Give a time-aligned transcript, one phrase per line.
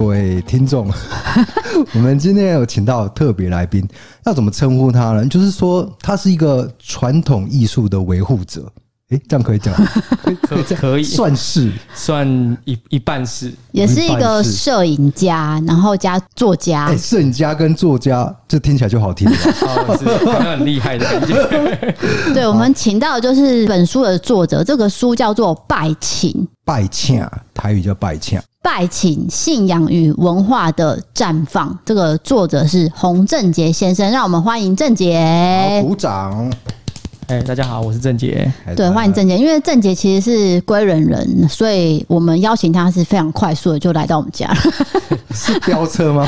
[0.00, 0.90] 各位听众，
[1.92, 3.86] 我们今天有请到特别来宾，
[4.24, 5.26] 要怎么称呼他呢？
[5.26, 8.72] 就是说，他是一个传统艺术的维护者。
[9.10, 9.74] 哎，这样可以讲，
[10.42, 16.86] 可以可以算是算一一半是，也是一个摄影家，然后加作家。
[16.86, 19.36] 哎，摄影家跟作家，这听起来就好听了，
[19.66, 21.94] 哦，是好像很厉害的感觉。
[22.32, 26.30] 对，我们请到的就是本书的作者，这个书叫做《拜请》，
[26.64, 27.20] 拜请，
[27.52, 31.76] 台语叫拜请，拜请信仰与文化的绽放。
[31.84, 36.48] 这个作者是洪正杰先生，让我们欢迎正杰，鼓掌。
[37.30, 38.52] 哎、欸，大家好，我是郑杰。
[38.74, 39.38] 对，欢迎郑杰。
[39.38, 44.52] 因为郑杰其实是归人人，所以我们邀请他是非常快速的就来到我们家。
[45.32, 46.26] 是飙车吗？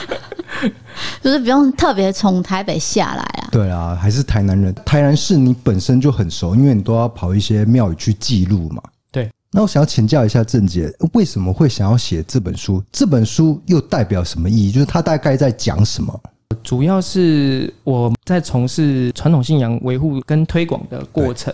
[1.22, 3.48] 就是不用特别从台北下来啊。
[3.50, 4.74] 对啊，还是台南人。
[4.84, 8.82] 台南市你本身就很熟，因为你都要跑一些庙宇去记录嘛。
[9.10, 9.26] 对。
[9.50, 12.84] 那我想要请教一下郑杰，为什么会想要写这本书？
[12.92, 14.70] 这本书又代表什么意义？
[14.70, 16.20] 就是他大概在讲什么？
[16.62, 21.52] 主要是我在从事传统信仰维护跟推广的过程，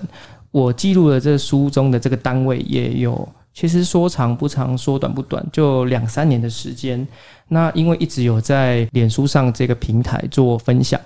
[0.50, 7.06] 我记录了这书中的这个单位也有，其实说长不长，说短不短，就两三年的时间。
[7.48, 11.00] 那因为一直有在脸书上这个平台做分享，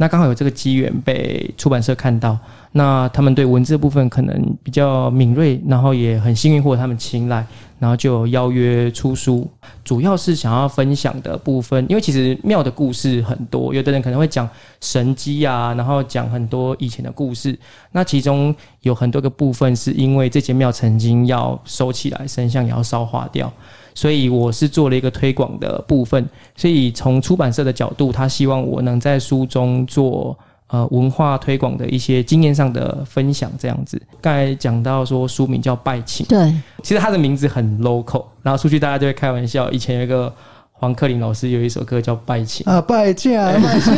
[0.00, 2.38] 那刚好有这个机缘被出版社看到，
[2.72, 7.44] 那他们对文字的部分可能比较敏锐，然后也很幸运获得他们青睐。
[7.78, 9.48] 然后就邀约出书，
[9.82, 14.46] 主要是想要分享的部分，因为其实庙的故事很多，有的人可能会讲
[14.82, 17.58] 神机啊，然后讲很多以前的故事。
[17.92, 23.50] 那其中有很多个部分是因为这间庙曾经要收起来，神像也要烧化掉，
[23.94, 26.28] 所以我是做了一个推广的部分。
[26.56, 30.36] 所以从出版社的角度，他希望我能在书中做。
[30.72, 34.00] 呃，文化推广的一些经验上的分享，这样子。
[34.20, 39.68] 刚才讲到说书名叫《拜请》，对，其实它的名字很 local，然后出去大家就会开玩笑。
[39.72, 40.32] 以前有一个
[40.80, 43.94] 黄克林老师有一首歌叫《拜请》啊，拜请，拜请，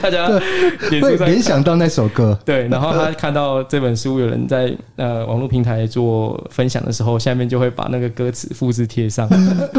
[0.00, 2.36] 大家会联想到那首歌。
[2.46, 9.28] 对，然后他看到这本书有人在呃网络平台做分享的时候，下面就会把那个歌词复制贴上。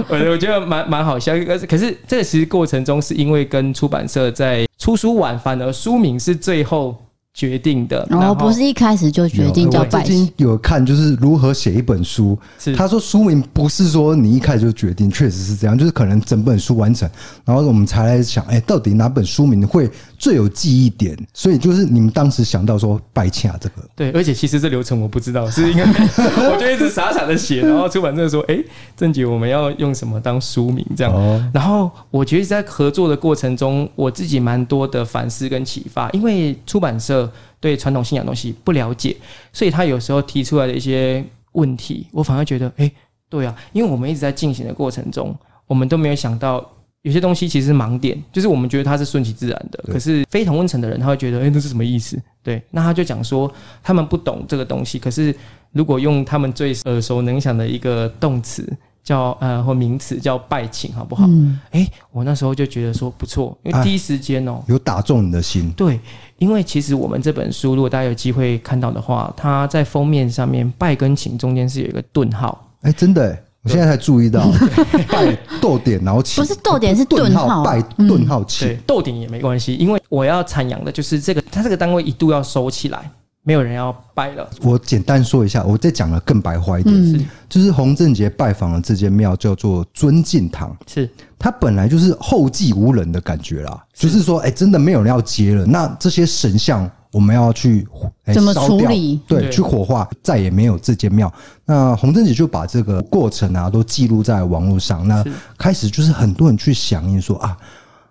[0.07, 4.65] 我 我觉得蛮蛮好笑，可是可是这个其实过程中是因为跟出版社在。
[4.77, 6.97] 出书晚，反而书名是最后
[7.33, 9.99] 决定的，然后不是一开始就决定叫拜请。
[9.99, 12.37] 我最近有看，就是如何写一本书。
[12.59, 17.09] 是他说书名不是说你一开始就决定，确实是这样，就是可能整本书完成，
[17.45, 21.17] 然后我们才来想，哎，到底哪本书名会最有记忆点？
[21.33, 23.75] 所以就是你们当时想到说拜请啊这个。
[23.95, 28.61] 对，而且其实这流程我不知道，是因为我就一直傻傻的写，然后出版社说，哎，
[28.97, 31.13] 郑杰我们要用什么当书名这样。
[31.13, 37.20] 哦然后我觉得在合作的过程中，我自己蛮多的反思跟启发，因为出版社。
[37.59, 39.15] 对传统信仰东西不了解，
[39.51, 41.23] 所以他有时候提出来的一些
[41.53, 42.91] 问题，我反而觉得，哎，
[43.29, 45.35] 对啊，因为我们一直在进行的过程中，
[45.67, 46.65] 我们都没有想到
[47.01, 52.21] 有些东西其实是盲点，就是我们觉得它是顺其自然的，可是非同温层的人他会觉得，哎，那是什么意思？
[52.43, 53.51] 对，那他就讲说
[53.83, 55.35] 他们不懂这个东西，可是
[55.71, 58.71] 如果用他们最耳熟能详的一个动词。
[59.03, 61.25] 叫呃或名词叫拜请，好不好？
[61.27, 65.71] 嗯，哎，我那时候就觉得说不错，因为第一时间哦，有打中你的心。
[65.71, 65.99] 对，
[66.37, 72.67] 因为其实我们这本书，如果大家有机会看到的话，它在封面上面“拜”跟“请”中间是有一个顿号。
[72.81, 74.51] 哎，真的，我现在才注意到
[75.09, 78.67] “拜”逗点，然后“请”不是逗点，是顿号，拜顿号请。
[78.67, 83.09] 对，逗点也没关系，因为我要阐扬的就是这个，它这个单位一度要收起来。
[83.43, 84.47] 没有人要拜了。
[84.61, 91.09] 我简单说一下，我再讲的更白话一点，是就是洪正杰拜访了这间庙叫做尊敬堂，是
[91.39, 97.87] 它本来就是后继无人的感觉啦，就是说，哎，真的没有人要接了，那这些神像我们要去
[98.31, 99.19] 怎么处理？
[99.27, 101.33] 对，去火化，再也没有这间庙。
[101.65, 105.25] 那洪正杰就把这个过程啊都记录在网络上，那
[105.57, 107.57] 开始就是很多人去响应说啊，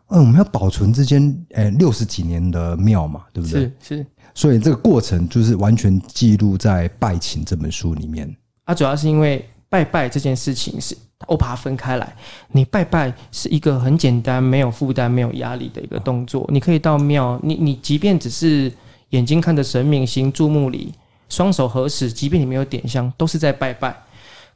[0.08, 3.60] 嗯，我们要保存这间诶六十几年的庙嘛，对不对？
[3.60, 4.06] 是是。
[4.40, 8.34] 所以这个过程就是完全记录在《拜请》这本书里面。
[8.64, 10.96] 啊，主要是因为拜拜这件事情是
[11.26, 12.16] 我把它分开来。
[12.52, 16.48] 你拜拜是一个很简单、没有负担、没有压力的一个动作。
[16.50, 18.72] 你可以到庙，你你即便只是
[19.10, 20.90] 眼睛看着神明行注目礼，
[21.28, 23.94] 双手合十，即便你没有点香，都是在拜拜。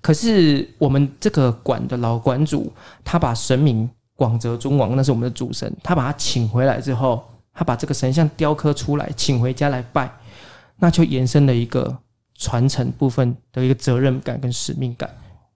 [0.01, 2.73] 可是我们这个馆的老馆主，
[3.05, 3.87] 他把神明
[4.17, 7.23] 广泽尊王，那是我们的主神，他把他请回来之后。
[7.55, 10.11] 他把这个神像雕刻出来，请回家来拜，
[10.77, 11.97] 那就延伸了一个
[12.37, 15.09] 传承部分的一个责任感跟使命感。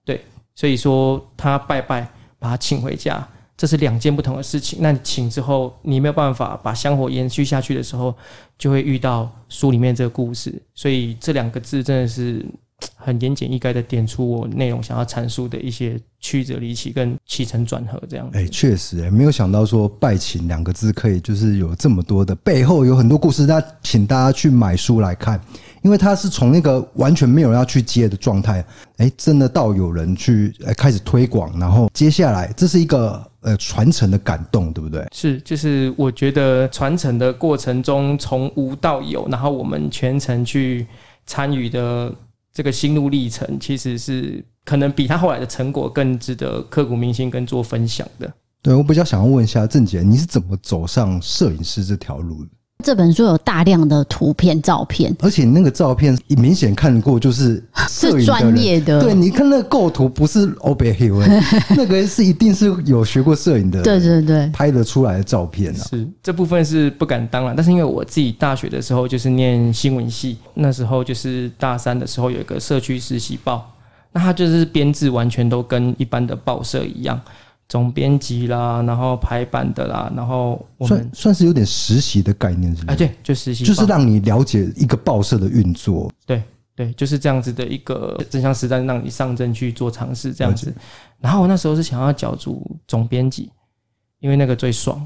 [0.05, 0.23] 对，
[0.55, 2.07] 所以说他拜拜，
[2.39, 4.79] 把他请回家，这是两件不同的事情。
[4.81, 8.15] 那你请之后，你没有办法把香火延续下去的时候，
[8.57, 10.53] 就会遇到书里面这个故事。
[10.73, 12.45] 所以这两个字真的是
[12.95, 18.29] 很言简意赅的点出我内容想要阐述的一些曲折离奇跟起承转合这样。
[18.33, 23.45] 哎，确实，哎，没有想到说“拜请”两个字可以就是有这么多的背后有很多故事。
[23.45, 25.39] 那请大家去买书来看，
[25.81, 28.63] 因为它是从那个完全没有人要去接的状态，
[28.97, 35.05] 哎，真的到有人去哎开始推广，然后接下来这是一个呃传承的感动，对不对？
[35.13, 40.85] 是，就是我觉得传承的过程中从无到有，然后我们全程去
[41.25, 42.13] 参与的。
[42.59, 48.29] 这个心路历程其实是可能比他后来的成果更值得刻骨铭心跟做分享的。
[48.61, 52.49] 对，我比较想要问一下郑姐，你是怎么走上摄影师这条路的？
[52.81, 59.01] 这本书有大量的图片、照片，而且那个照片明显看过，就是 是专业的。
[59.01, 61.09] 对，你看那个构图不是欧北黑，
[61.75, 63.81] 那个是一定是有学过摄影的。
[63.83, 65.83] 对对对，拍得出来的照片啊。
[65.89, 73.69] 是这部分是不敢当了，但是因为我自己大学的时候就是念新闻系，那时候就是大三的时候有一个社区实习报，
[74.13, 77.19] 那它就是编制完全都跟一般的报社一样。
[77.69, 82.91] 总编辑啦，然后排版的啦，然后我们算算是有点实习的概念，是不是？
[82.91, 86.11] 啊，对，就实习，就是让你了解一个报社的运作。
[86.25, 86.43] 对
[86.75, 90.73] 对，就是这样子的一个真枪实战，让你上阵去做尝试这样子。
[91.19, 93.51] 然后我那时候是想要角逐总编辑。
[94.21, 95.01] 因为那个最爽，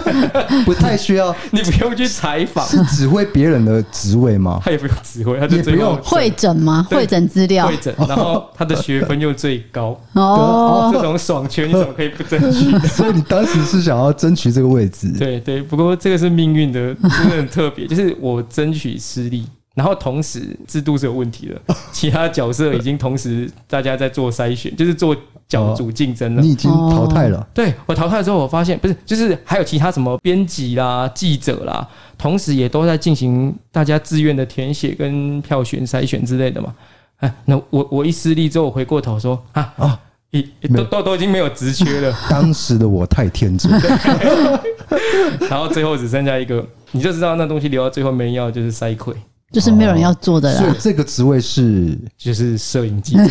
[0.64, 4.58] 不太需要， 你不用去采访，是指挥别人的职位吗？
[4.64, 6.86] 他也不用指挥，他就不用会诊吗？
[6.90, 12.78] 会诊资料，会诊，然后他的学分又最高 哦，这种爽圈你怎么可以不争取？
[12.88, 15.12] 所以你当时是想要争取这个位置？
[15.18, 19.46] 对对，不过这个是命运的，真的很特别，就是我争取失利。
[19.76, 25.14] 然后同时制度是有问题的， 其他角色已经同时大家在做筛选，就是做
[25.46, 26.40] 角逐竞争了。
[26.40, 27.46] 你已经淘汰了。
[27.52, 31.86] 对，我淘汰之后，我发现不是，就是还有其他什么编辑啦、记者啦，
[32.16, 36.74] 同时也都在进行大家自愿的填写跟票选筛选之类的嘛。
[37.18, 40.00] 哎，那我我一失利之后，我回过头说啊啊，
[40.30, 40.42] 一
[40.74, 42.16] 都都都已经没有职缺了。
[42.30, 43.70] 当时的我太天真。
[45.50, 49.12] 然后最后只剩下一个，你就知道那东西留到最后没人要，就是塞溃。
[49.56, 53.24] 就是没有人要做的啦，所以这个职位是就是摄影记者，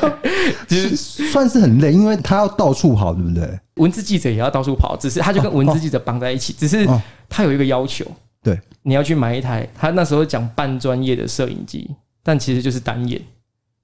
[0.66, 0.96] 其实
[1.30, 3.60] 算是很累，因为他要到处跑，对不对？
[3.74, 6.88] 文字记者也要到处跑，只是他就跟文字记者绑在一起，只是
[7.28, 8.02] 他有一个要求，
[8.42, 9.68] 对，你要去买一台。
[9.78, 11.90] 他那时候讲半专业的摄影机，
[12.22, 13.20] 但其实就是单眼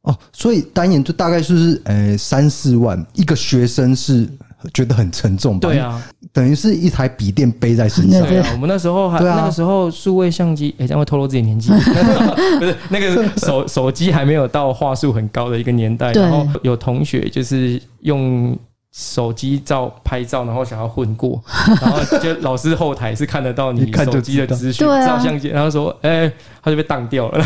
[0.05, 4.27] 哦，所以单眼就大概就是呃三四万一个学生是。
[4.73, 5.69] 觉得很沉重吧？
[5.69, 6.03] 对啊，
[6.33, 8.27] 等于是一台笔电背在身上。
[8.27, 11.71] 对啊，我们那时候还那个时候数位相机，哎，这样会透露自己年纪。
[12.59, 18.57] 不是那个手 手机还没有到画素很高的一个年代，然后有同学就是用
[18.93, 21.43] 手机照拍照，然后想要混过，
[21.81, 26.31] 然后就老师后台是看得到你 手机的资讯，照相机，然后说，哎，
[26.63, 27.45] 他就被当掉了。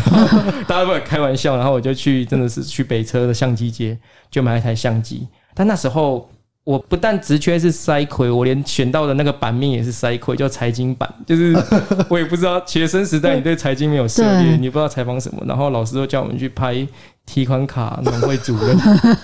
[0.67, 3.97] 大家不敢开玩笑，然后我就去，真的是去北车的相机街
[4.31, 6.29] 就买一台相机，但那时候。
[6.69, 11.09] 我不但职缺是筛溃，我连选到的那个版面也是筛溃，叫财经版。
[11.25, 11.57] 就是
[12.11, 16.87] 我也不知道学生时代你对财经没有涉猎，你不知道采访什么，然后老师都叫我们去拍
[17.25, 18.77] 提款卡农会主任，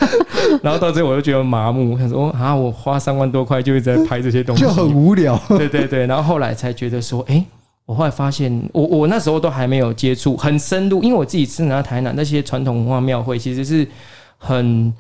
[0.64, 5.38] 然后到最后我就觉得麻木，想说啊，我花三万多块就一直在拍这些东西，就很无聊。
[5.58, 7.44] 对对对，然后后来才觉得说，哎，
[7.84, 13.86] 我后来发现，我我那时候都还没有接触很深入，因为我自己生长在台南，那些传统文化庙会其实是
[14.38, 14.90] 很。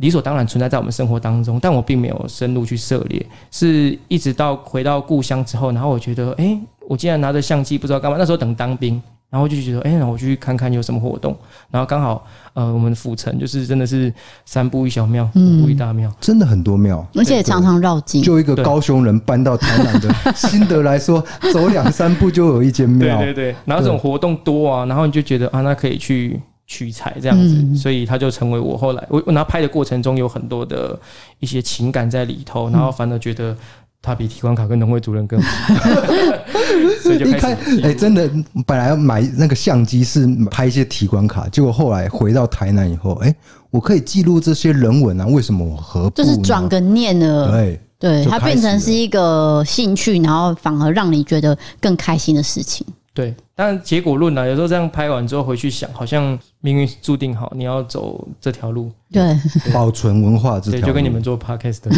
[0.00, 8.16] 理所当然存在在我们生活当中，但我并没有深入去涉猎，是一直到回到故乡之后，然后我觉得，哎、欸，我竟然拿着相机不知道干嘛。
[8.18, 11.36] 那时候等当兵，然后就觉得，哎、欸，那我去看看有什么活动。
[11.70, 14.10] 然后刚好，呃，我们府城就是真的是
[14.46, 18.22] 三步一小庙，五步一大庙、嗯，真的很多庙，而且常常绕境。
[18.22, 23.18] 就一个高雄人搬到台南的心得来说，走两三步就有一间庙。
[23.18, 26.40] 对对对，然后这种活动多啊，然后你就觉得啊，那可以去。
[26.70, 30.96] 取材这样子，所以他就成为我后来我我拿拍的过程中有很多的
[31.40, 33.56] 一些情感在里头，然后反而觉得
[34.00, 35.74] 他比提款卡跟农会主任更好，
[37.02, 38.30] 所以就开始哎，真的
[38.64, 43.34] 本来要买那个相机是拍一些提款卡，结果后来回到台南以后，哎，
[43.70, 47.50] 我可以记录这些人文啊，为什么我何不就是转个念了？
[47.50, 52.86] 对对，它变成是一个兴趣，然后反而让你觉得更开心的事情。
[53.12, 54.46] 对，但结果论呢、啊？
[54.46, 58.90] 有时候这样拍完之后回去想，好像命运注定好，你要走这条路。
[59.12, 59.38] 对，对
[59.70, 61.90] 保存文化这条，就跟你们做 podcast 的。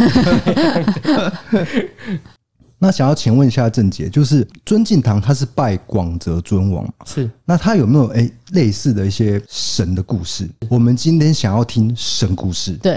[2.77, 6.93] 那想要请问一下郑姐，就是尊敬堂他是拜广泽尊王嘛？
[7.05, 7.31] 是。
[7.45, 10.45] 那他有没有哎类似的一些神的故事？
[10.67, 12.73] 我们今天想要听神故事。
[12.73, 12.95] 对，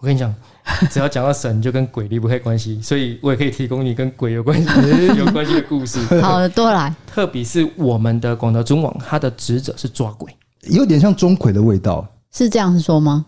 [0.00, 0.34] 我跟你讲。
[0.90, 4.68] 只要讲到神，就跟鬼离不开关系，所以我也可以提供你跟鬼有关系、
[5.18, 5.98] 有关系的故事。
[6.20, 6.94] 好的，多来。
[7.06, 10.34] 特别是我们的广德中网，它的职责是抓鬼。
[10.68, 13.26] 有点像钟馗的味道，是这样说吗？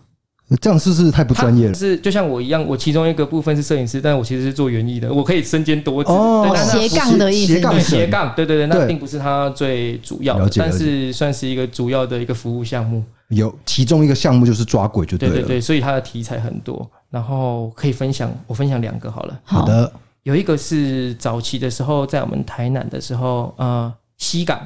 [0.61, 1.73] 这样是不是太不专业了？
[1.73, 6.11] 是就像我一样，我其中一个部分是摄影师，但我其实是做园艺的，我可以身兼多职。
[6.11, 13.03] 哦，斜杠的意思，斜杠斜杠，对对对，那并不是它最主要的，但是算是一个主要的一个服务项目。
[13.29, 15.35] 有其中一个项目就是抓鬼，就对了。
[15.35, 19.39] 对对对，所以它的题材很多，然后可以分享，我分享两个好了。
[19.43, 19.93] 好的，
[20.23, 24.59] 有一个是早期的时候，在我们台南的时候，呃，西港。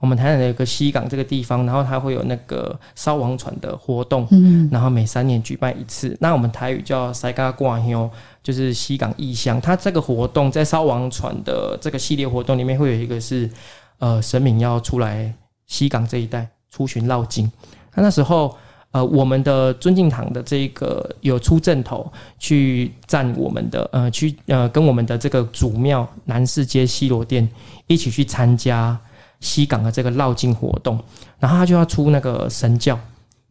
[0.00, 6.16] 我们台南有个西港这个地方，然后它会有那个烧王船的活动，嗯，然后每三年举办一次。
[6.20, 8.08] 那我们台语叫“塞嘎挂香”，
[8.40, 9.60] 就是西港异乡。
[9.60, 13.50] 它这个活动在烧王船的这个系列活动里面，会有一个是
[13.98, 15.34] 呃神明要出来
[15.66, 17.50] 西港这一带出巡绕境。
[17.96, 18.56] 那那时候
[18.90, 27.48] 呃我们的尊敬堂的这个有出阵头去站我们的呃去呃跟我们的这个主庙南势街西螺殿
[27.86, 28.98] 一起去参加。
[29.40, 30.98] 西港的这个绕境活动，
[31.38, 32.98] 然后他就要出那个神轿，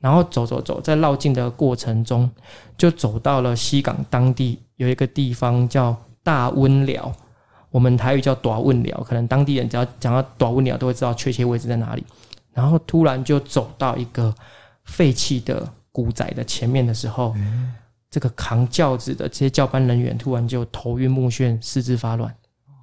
[0.01, 2.29] 然后走走走，在绕境的过程中，
[2.77, 7.09] 就走到了西港当地有一个地方叫大温寮，
[7.71, 12.03] 我们台语叫大温寮，可能当地人只要讲到大温寮，都会知道确切位置在哪里。
[12.53, 14.35] 然后突然就走到一个
[14.87, 17.35] 废弃的古宅的前面的时候，
[18.09, 22.33] 这个扛轿子的这些教班人员突然就头晕目眩，四肢发软。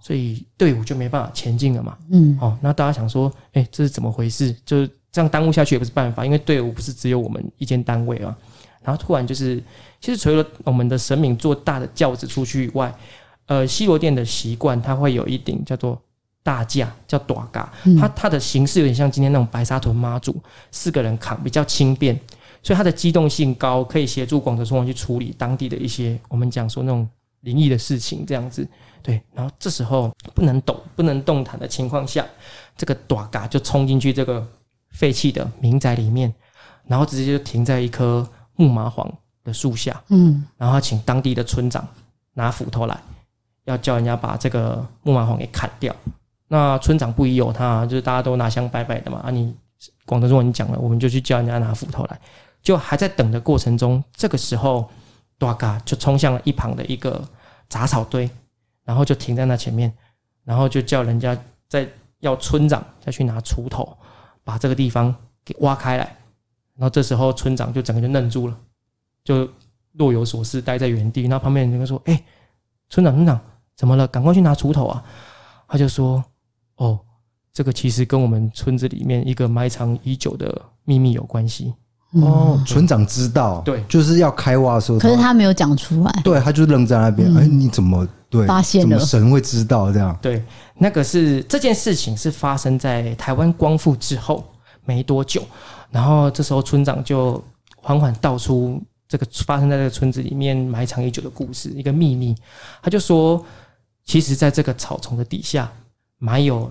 [0.01, 1.97] 所以队伍就没办法前进了嘛。
[2.11, 4.55] 嗯，哦，那大家想说，哎、欸，这是怎么回事？
[4.67, 8.37] 就是这样耽误下去也不是办法，因为队伍不是只有我们一间单位啊。
[8.83, 9.63] 然后突然就是，
[10.03, 12.95] 其实除了我们的神明坐大的轿子出去以外，
[13.47, 15.99] 呃，西罗殿的习惯，它会有一顶叫做
[16.45, 17.73] 大架，叫大嘎。
[17.99, 22.15] 它它的形式有点像今天那种白沙屯妈祖，四个人扛比较轻便，
[22.63, 27.09] 所以它的机动性高，可以协助广德村王去处理当地的一些我们讲说那种
[27.41, 28.69] 灵异的事情，这样子。
[29.03, 32.25] 对，然后这时候不能动、不能动弹的情况下，
[32.77, 34.47] 这个大嘎就冲进去这个
[34.91, 36.33] 废弃的民宅里面，
[36.87, 39.11] 然后直接就停在一棵木麻黄
[39.43, 40.03] 的树下。
[40.09, 41.87] 嗯，然后请当地的村长
[42.33, 42.99] 拿斧头来，
[43.65, 45.95] 要叫人家把这个木麻黄给砍掉。
[46.55, 49.19] 那村长不疑有他，就是大家都拿香拜拜的嘛。
[49.25, 49.53] 啊，你
[50.07, 52.21] 广东话你讲了，我们就去叫人家拿斧头来。
[52.63, 54.89] 就还在等的过程中，这个时候
[55.37, 57.21] 大嘎就冲向了一旁的一个
[57.69, 58.31] 杂草堆。
[58.85, 59.93] 然后就停在那前面，
[60.45, 61.37] 然后就叫人家
[61.69, 61.89] 再
[62.21, 63.97] 要村长再去拿锄头，
[64.45, 65.13] 把这个地方
[65.45, 66.05] 给挖开来。
[66.77, 68.57] 然后这时候村长就整个就愣住了，
[69.25, 69.49] 就
[69.93, 71.23] 若有所思，待在原地。
[71.23, 72.23] 然后旁边人就说：“哎，
[72.91, 73.41] 村长，村长，
[73.75, 74.07] 怎么了？
[74.07, 75.03] 赶快去拿锄头啊！”
[75.67, 76.23] 他就说
[76.77, 76.99] ：“哦，
[77.53, 81.73] 这个其实跟我们村子里面一个埋藏已久的秘密有关系。”
[82.23, 87.29] 哦，村长知道，对，就是要开挖的时候，可是他没有讲出来，对，他就愣在那边。
[87.37, 88.89] 哎、嗯，你怎么对发现了？
[88.89, 90.17] 怎么神会知道这样？
[90.23, 90.41] 对，
[90.77, 94.45] 那个是这件事情是发生在台湾光复之后
[94.85, 95.43] 没多久，
[95.91, 97.43] 然后这时候村长就
[97.75, 102.33] 缓缓道出这个发生在这个村子里面埋藏已久的故事，一个秘密。
[102.81, 103.45] 他就说，
[104.05, 105.69] 其实在这个草丛的底下
[106.19, 106.71] 埋有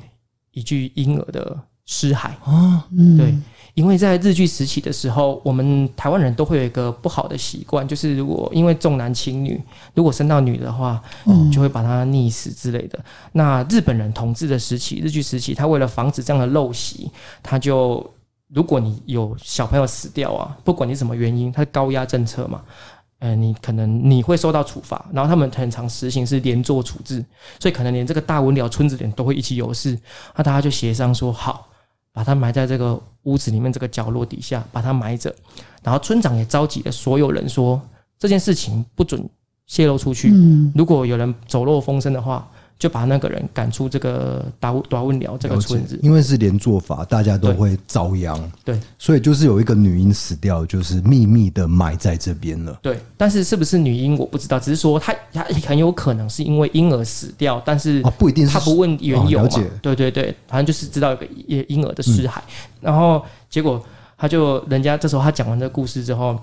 [0.52, 3.32] 一具婴儿的尸骸啊，对。
[3.32, 3.44] 嗯
[3.76, 9.60] 因为在日据时期的时候，我们台湾人都会有一个不好的习惯，就是如果因为重男轻女，
[9.96, 13.04] 如果生到女的话，嗯，就会把她溺死之类的。
[13.32, 17.10] 那日本人统治的时期，日据时期，他为了防止这样的陋习，
[17.42, 18.08] 他就
[18.50, 22.62] 如果你有小朋友死掉啊，不管你什么原因，他高压政策嘛，
[23.24, 25.06] 呃，你可能你会受到处罚。
[25.14, 27.24] 然后他们很常实行是连坐处置，
[27.58, 29.98] 所以可能连这个大文寮村子人都会一起有事。
[30.36, 31.70] 那大家就协商说好。
[32.12, 35.34] 把它埋在这个屋子里面这个角落底下，把它埋着。
[35.82, 37.82] 然后村长也召集了所有人说，
[38.20, 39.28] 这件事情不准
[39.68, 40.32] 泄露出去。
[40.76, 42.46] 如果有人走漏风声的话。
[42.80, 48.52] 就把那个人赶出这个达达温寮这个村子，因为是连坐法，大家都会遭殃。
[48.66, 52.78] 对，所以就是有一个女婴死掉，就是秘密的埋在这边了。
[52.82, 59.48] 对，但是是不是女婴我不知道，只是说她她很有可能是因为婴儿死掉，但是啊不一定是，他不问缘由。
[59.82, 62.40] 对对对，反正就是知道一个婴婴儿的尸骸，
[62.82, 63.82] 然后结果
[64.18, 66.38] 他就人家这时候他讲完这个故事之后，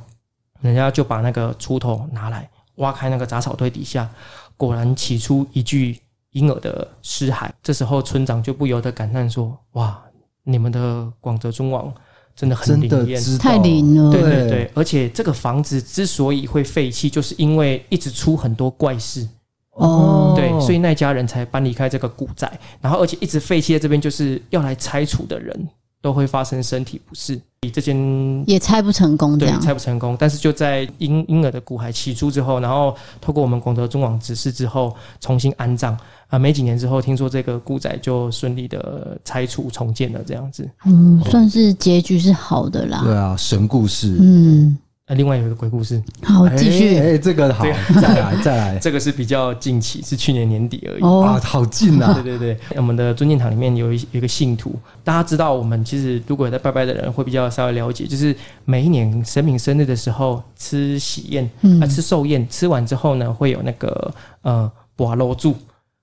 [0.63, 4.09] 人家就把那个锄头拿来挖开那个杂草堆底下，
[4.57, 5.99] 果然起出一具。
[6.33, 10.01] 婴儿的尸骸，这时候村长就不由得感叹说：“哇，
[10.45, 11.93] 你们的广泽尊王
[12.37, 19.29] 真的很灵验，太灵了。”对对对，而且这个房子之所以会废弃，就是因为一直出很多怪事
[19.73, 20.35] 哦。
[20.37, 25.69] 对，所以那家人才搬离开这个古宅，然后而且一直废弃在这边，就是要来拆除的人
[26.00, 27.40] 都会发生身体不适。
[27.62, 30.16] 你这间也拆不成功，这样拆不成功。
[30.19, 35.95] 但是就在婴婴儿的骨骸起出之后，然后透过我们广德中网指示之后，重新安葬
[36.28, 36.38] 啊。
[36.38, 40.66] 没几年之后，听说这个古宅就顺利的拆除重建了，这样子。
[40.87, 43.02] 嗯，算是结局是好的啦。
[43.04, 44.16] 对啊，神故事。
[44.19, 44.78] 嗯。
[45.14, 46.97] 另外有一个鬼故事，好，继续。
[46.97, 47.64] 哎、欸欸，这个好，
[48.00, 48.79] 再来， 再来。
[48.79, 51.02] 这个是比较近期，是去年年底而已。
[51.02, 52.12] 哦、啊，好近啊！
[52.23, 65.57] 对对对，我们的尊敬堂里面有一有一个信徒，大家知道，我们其实如果有在拜拜的人会比较稍微了解，就是每一年神明生日的时候吃喜宴，嗯，啊，吃寿宴，吃完之后呢，会有那个呃，拔炉柱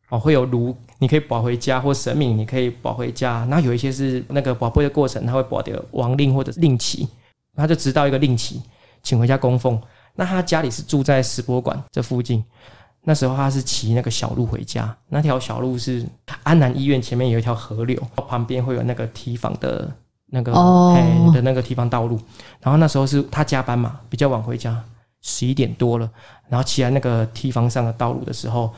[0.09, 3.45] 哦，会有炉，你可以保回家，或神明你可以保回家。
[3.49, 7.07] 那有一些是那个保杯的过程，他会保掉王令或者是令旗，
[7.55, 8.61] 他就直到一个令旗。
[9.07, 9.81] 请回家供奉。
[10.15, 12.43] 那他家里是住在石博馆这附近。
[13.03, 16.05] 那时候他是骑那个小路回家，那条小路是
[16.43, 17.97] 安南医院前面有一条河流，
[18.27, 19.89] 旁边会有那个提防的
[20.25, 20.51] 那个
[20.93, 22.19] 哎的那个提防道路。
[22.59, 24.83] 然后那时候是他加班嘛，比较晚回家，
[25.21, 26.09] 十一点多了。
[26.49, 28.69] 然后骑在那个提防上的道路的时候，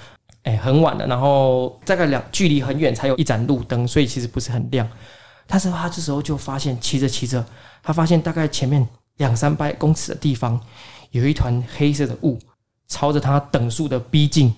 [0.43, 1.07] 哎，很晚了。
[1.07, 4.88] 然后大概两距离很远才有一盏路灯，所以其实不是很亮。
[5.48, 7.43] 但是他这时候就发现骑着骑着，
[7.81, 8.88] 他发现大概前面。
[9.19, 10.59] 两三百公尺的地方，
[11.11, 12.38] 有一团黑色的雾，
[12.88, 14.53] 朝着他等速的逼近，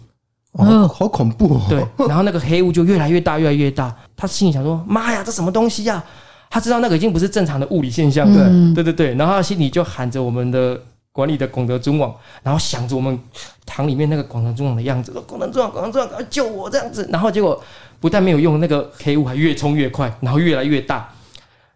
[0.54, 1.62] 哦，好恐怖哦！
[1.68, 3.96] 对，然后那个黑雾就越来越大，越来越大。
[4.16, 6.04] 他心里想说：“妈呀，这什么东西呀？”
[6.50, 9.16] 他知道那个已经不是正常的物理现象，对，对对对。
[9.16, 10.80] 然后他心里就喊着我们的
[11.12, 12.14] 管理的广德中网，
[12.44, 13.20] 然后想着我们
[13.66, 17.10] 堂里面那个广德中网的样子，说：“广德中网，广德中王，救我！”这样子。
[17.12, 17.60] 然后结果
[18.00, 21.10] 不但没有用，那个黑雾还越冲越快，然后越来越大。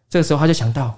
[0.08, 0.96] 这个时候他就想到。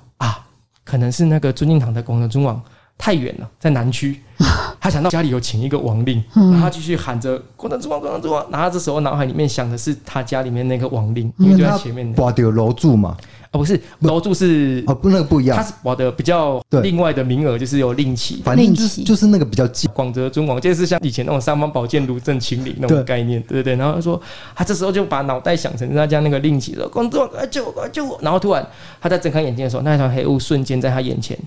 [0.88, 2.62] 可能是那个尊敬堂的广德尊王
[2.98, 4.22] 太远了，在南区，
[4.80, 8.46] 他想到家里有请一个王令，然后他继续喊着广德尊王，广德尊王。
[8.50, 12.14] 然后这时候脑海里面想的是他家里面那个王令，因为就在前面。
[12.14, 13.18] 挂掉楼柱嘛？
[13.58, 15.58] 哦，不是楼柱是哦，不，那个不一样。
[15.58, 19.90] 他是我的比较另外的名额，就是有令旗，反正就是就是那个比较近。
[19.94, 23.76] 广泽尊王就是像以前那种三方宝剑、卢正秦岭那种概念，对对对。
[23.76, 24.22] 然后他说，
[24.56, 28.20] 他这时候就把脑袋想成他家那个令旗，说广德尊王，快救我，快救我！
[28.22, 28.66] 然后突然
[29.02, 31.38] 他在睁开眼睛的时候，那一团黑雾瞬间在他眼前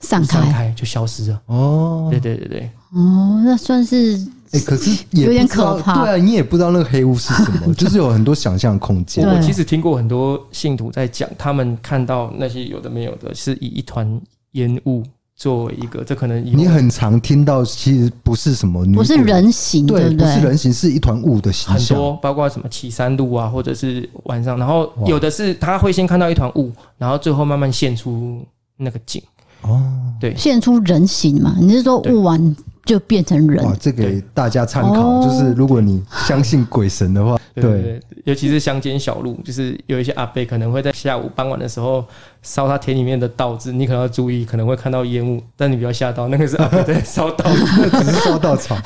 [0.00, 1.40] 散开，散开就消失了。
[1.46, 2.70] 哦，对对对对。
[2.94, 4.18] 哦，那算是。
[4.52, 6.02] 哎、欸，可是 也有点可怕。
[6.02, 9.26] 对啊，你也不知道那个黑雾是什么， 就是有很多想象空间。
[9.26, 14.20] 我其实听过很多信徒在讲，他们看到那些有的没有的，是以一团
[14.52, 15.02] 烟雾
[15.36, 21.96] 作为一个，这可能你很常听到，其实不是什么女，不是人形，对，不，对，不是人形，是一团雾的形象。
[21.96, 28.44] 很多，包括什么岐山路啊，或者是晚上，然后有的是他会先看到一团雾，然后最后慢慢现出
[28.76, 29.22] 那个景。
[29.62, 29.80] 哦，
[30.20, 31.54] 对，现出人形嘛？
[31.60, 32.56] 你是说雾完？
[32.84, 33.74] 就变成人哇！
[33.78, 42.04] 这给大家参考，就是如果你相信鬼神的话，对，尤其是乡间小路，就是有一些阿伯可能会在下午傍晚的时候
[42.42, 47.62] 烧他田里面的稻子，你可能要注意，可能会看到烟雾，但你不要吓到，那个是 阿伯在烧稻子，
[47.92, 48.76] 那只是烧稻草。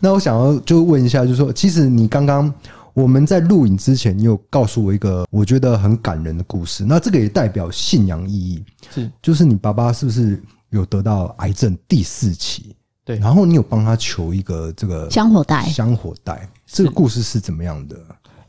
[0.00, 2.52] 那我想要就问一下，就是说，其实你刚刚
[2.94, 8.64] 我们在录影之前，你有告诉我一个我觉得很感人的故事，那这个也代表信仰意义，
[8.94, 10.42] 是，就是你爸爸是不是？
[10.70, 12.74] 有得到癌症第四期，
[13.04, 17.96] 对，然后你有帮他求一个这个香火袋，香火袋，这个故事是怎么样的？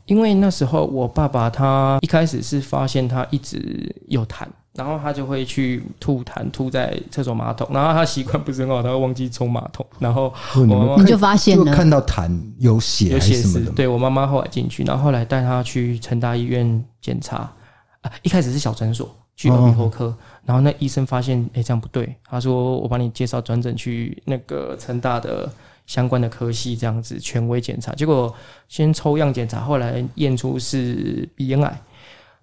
[0.06, 17.52] 因为那时候我爸爸他一开始是发现他一直有痰，然后他就会去吐痰，吐在厕所马桶，然后他习惯不是很好，他会忘记冲马桶，然后我妈妈你就发现了，就看到痰有血有血什么的，对我妈妈后来进去，然后后来带他去成大医院检查，
[18.00, 19.14] 啊，一开始是小诊所。
[19.38, 20.12] 去耳鼻喉科，
[20.48, 22.16] 然后那医生发现，哎，这样不对。
[22.24, 25.46] 他说：“我帮你介绍转诊去那个成大的
[25.84, 27.94] 相关的科系，这样子权威检查。
[27.94, 28.34] 结果
[28.66, 31.80] 先抽样检查，后来验出是鼻咽癌。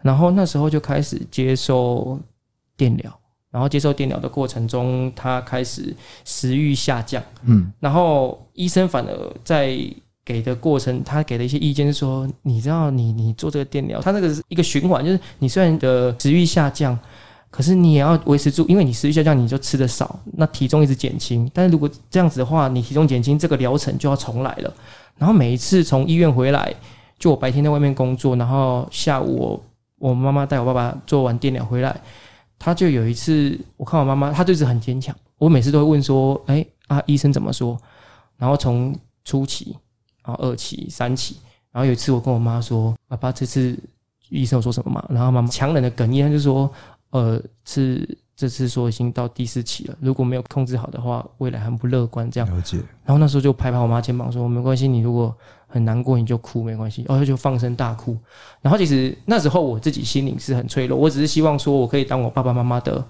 [0.03, 2.19] 然后那时候就开始接受
[2.77, 5.91] 电疗，然后接受电疗的过程中，他开始
[6.25, 7.23] 食欲下降。
[7.45, 9.75] 嗯，然后医生反而在。”
[10.27, 16.97] 给的过程，他给的一些意见是说，你知道你，你你做这个电疗，他那个是一个循环，就是你虽然的食欲下降，
[17.55, 21.49] 可是你也要维持住，因为你食欲下降，你就吃的少，那体重一直减轻。
[21.53, 24.73] 但是如果这样子的话，你体重减轻，这个疗程就要重来了。
[25.17, 26.73] 然后每一次从医院回来，
[27.17, 31.97] 就我白天在外面工作，然后下午我我妈妈带我爸爸做完电疗回来，
[32.59, 35.15] 他就有一次我看我妈妈，她就是很坚强。
[35.37, 37.77] 我每次都会问说，哎啊，医生怎么说？
[38.37, 39.77] 然后从初期。
[40.25, 41.35] 然后二期、三期，
[41.71, 43.77] 然后有一次我跟我妈说：“爸爸，这次
[44.29, 46.67] 医生有说什么吗？”然后妈妈强忍的哽咽，就说
[47.15, 52.30] ：“呃，是这次说已经到第四期了，如果没有控制好的话，未来很不乐观。
[52.30, 52.78] 这样，了解。
[53.06, 55.34] 然后那时候就拍拍我妈肩膀说：“没关系，你如果
[55.65, 58.17] 很难过，你就哭，没关系。”然后就放声大哭。
[58.62, 63.01] 然后其实那时候我自己心灵是很脆弱，我只是希望说我可以当我爸爸妈妈的。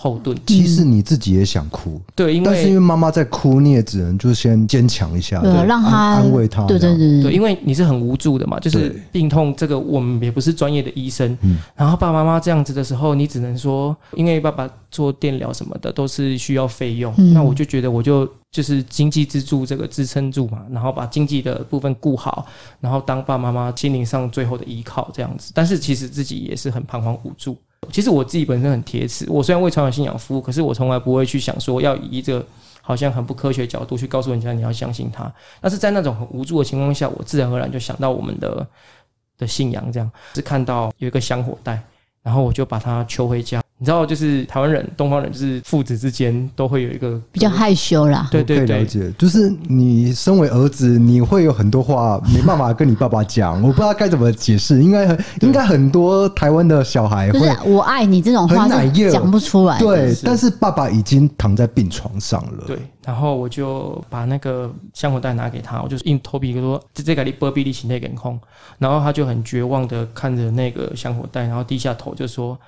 [0.00, 22.46] 后盾，其实你自己也想哭，对，因为但是因为妈妈在哭，你也只能就先坚强一下，对，让她安慰她，对对对对，因为你是很无助的嘛，就是病痛这个我们也不是专业的医生，嗯，然后爸爸妈妈这样子的时候，你只能说，因为爸爸做电疗什么的都是需要费用，那我就觉得我就就是经济支柱这个支撑住嘛，然后把经济的部分顾好，
[22.80, 27.56] 然后当爸爸妈妈心灵上最后的依靠这样子，但是其实自己也是很彷徨无助。
[27.90, 32.44] 其实我自己本身很铁齿，我虽然为传统信仰服务，可是我从来不会去想说要以一个
[32.82, 35.32] 好像很不科学角度去告诉人家你要相信他。
[35.60, 38.66] 但是在那种很无助的情况下，我自然而然就想到我们的
[39.38, 41.82] 的信仰，这样是看到有一个香火袋，
[42.28, 43.62] 然后我就把他求回家。
[43.78, 48.28] 你知道，就是台湾人、东方人，就是父子之间都会有一个比较害羞啦。
[48.30, 49.10] 对对对，了解。
[49.16, 54.82] 就是你身为儿子，你会有很多话没办法跟你爸爸讲，我不知道该怎么解释。
[54.82, 59.78] 应该应该很多台湾的小孩会，我爱你这种话是讲不出来。
[59.78, 62.64] 对，但是爸爸已经躺在病床上了。
[62.66, 68.38] 对，然后我就把那个香火袋拿给他，我就硬头皮说：“这这个你波比利请那点空。”
[68.78, 72.58] 然后他就很绝望的看着那个香火袋，然后低下头就说。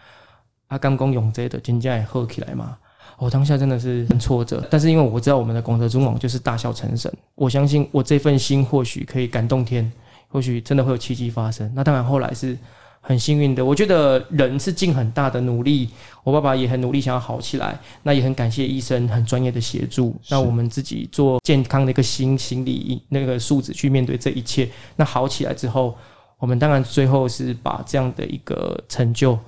[0.69, 2.79] 阿甘公永这的金价也喝起来嘛？
[3.19, 9.93] 我当下真的是很挫折，但是因为我知道我们的广泽尊王就是大孝成神，我相信我这份心或许可以感动天，
[10.29, 11.69] 或许真的会有奇迹发生。
[11.75, 12.57] 那当然后来是
[13.01, 15.89] 很幸运的，我觉得人是尽很大的努力，
[16.23, 24.69] 我爸爸也很努力想要好起来，那也很感谢医生很专业的协助，那我们自己做健康的一个心心理那个素质去面对这一切。
[24.97, 25.97] 那好起来之后，
[26.39, 29.39] 我们当然最后是把这样的一个成就。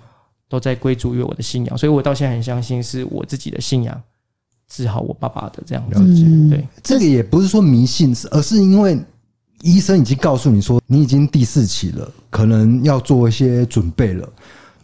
[0.49, 3.99] 都在归诸于我的信仰，所以我到现在很相信是我自己的信仰
[4.69, 5.97] 治好我爸爸的这样子。
[5.97, 9.03] 嗯、对，这个也不是说迷信，而是因为
[9.63, 14.29] 医生已经告诉你说你已经第四期了，可能要做一些准备了。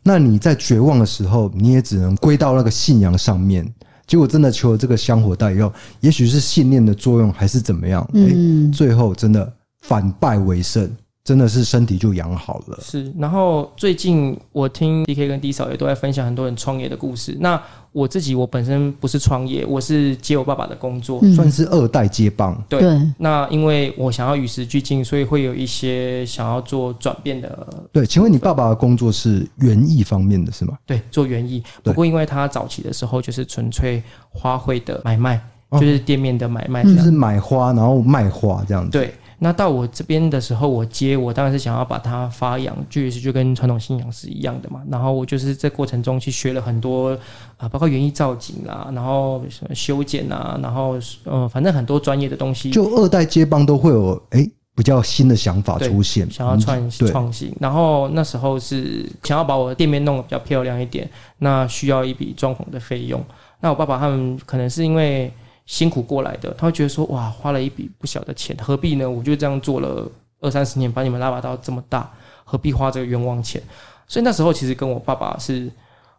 [0.02, 3.70] 那你在绝望的时候，你也只能归到那个信仰上面。
[4.06, 8.08] 结果真的求了这个香火袋以后，也许是信念的作用，还是怎么样？
[8.14, 10.90] 嗯，最后真的反败为胜。
[11.28, 12.78] 真的是身体就养好了。
[12.80, 17.36] 是，然后最近我听 DK 跟 D 嫂也都在分享很多人创业的故事。
[17.38, 17.62] 那
[17.92, 22.58] 我自己我本身不是创业，我是接我爸爸的工作，嗯、算是二代接棒。
[22.66, 22.80] 对。
[22.80, 27.68] 对那因为我想要与时俱进，所以会有一些想要做转变的。
[27.92, 30.78] 对，请问你爸爸的工作是园艺方面的是吗？
[30.86, 31.62] 对，做园艺。
[31.82, 35.38] 不过因为他早期的时候就是纯粹花卉的买卖，
[35.68, 38.92] 哦、就是店面的买卖，就是买花然后卖花这样子。
[38.92, 39.12] 对。
[39.40, 44.82] 那到我这边的时候，我接我当然是想要把它发扬，就是就跟传统信仰是一样的嘛。
[44.90, 47.16] 然后我就是在过程中去学了很多
[47.56, 52.72] 啊，包括园艺造景啦，然后什么修剪啊，然后呃，反正很多专业的东西。
[52.72, 57.54] 就二代接棒都会有哎、欸、比较新的想法出现，想要创创新。
[57.60, 63.24] 然后那时候是想要把我的店面弄得比较漂亮一点，那需要一笔装潢的费用。
[63.60, 65.32] 那我爸爸他们可能是因为。
[65.68, 69.08] 辛苦过来的，他会觉得说：“哇，花了一笔不小的钱，何必呢？
[69.08, 72.10] 我就这样做了二三十年，把你们拉拔到这么大，
[72.42, 73.62] 何必花这个冤枉钱？”
[74.08, 75.70] 所以那时候其实跟我爸爸是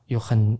[0.06, 0.56] 有很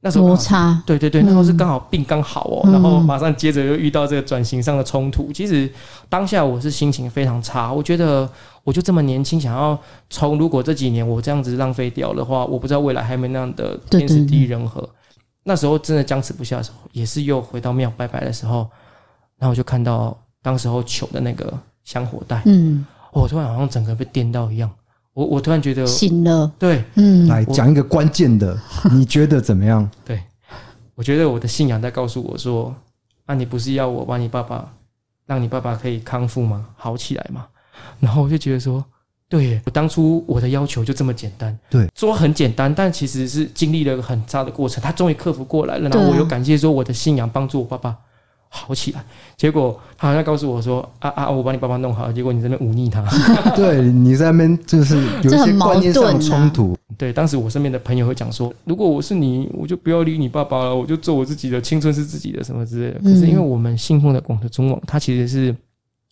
[0.00, 5.30] 那时候摩擦，对对对，那时候是刚好病刚好哦，嗯、然后马上接着又遇到这个转型上的冲突。
[5.30, 5.70] 其实
[6.08, 8.26] 当下我是心情非常差，我觉得
[8.64, 14.88] 我就这么年轻，想要从如果这几年我这样子浪费掉的话，我不知道未来还没那样的天时地利人和。
[15.42, 18.68] 那时候真的僵持不下的时候，也是又回到庙拜拜的时候，
[19.38, 21.52] 然后我就看到当时候求的那个
[21.84, 24.70] 香火袋，嗯，我突然好像整个被电到一样，
[25.14, 28.58] 我我突然觉得醒了，对，嗯，来讲一个关键的，
[28.92, 29.88] 你觉得怎么样？
[30.04, 30.22] 对，
[30.94, 32.74] 我觉得我的信仰在告诉我说，
[33.26, 34.70] 啊，你不是要我把你爸爸，
[35.26, 36.66] 让你爸爸可以康复吗？
[36.76, 37.46] 好起来吗？
[37.98, 38.84] 然后我就觉得说。
[39.30, 45.88] 对，我当初我的要求就这么简单，对，说很简单，但其实是经历了一个很差的过程，他终于克服过来了。
[45.88, 47.96] 然后我又感谢说我的信仰帮助我爸爸
[48.48, 49.04] 好起来。
[49.38, 53.04] 结果他好像告诉我说：“啊啊，我把你爸爸弄好了。”结果你在那边忤逆他，
[53.54, 56.76] 对，你在那边就是有一些观念上的冲突。
[56.98, 65.54] 对，当时我身边的朋友会讲说：“如果我是你，我就不要理你爸爸了，我就做我自己的，青春是自己的，什么之类的。”可是因为我们信奉的广德中网，它其实是。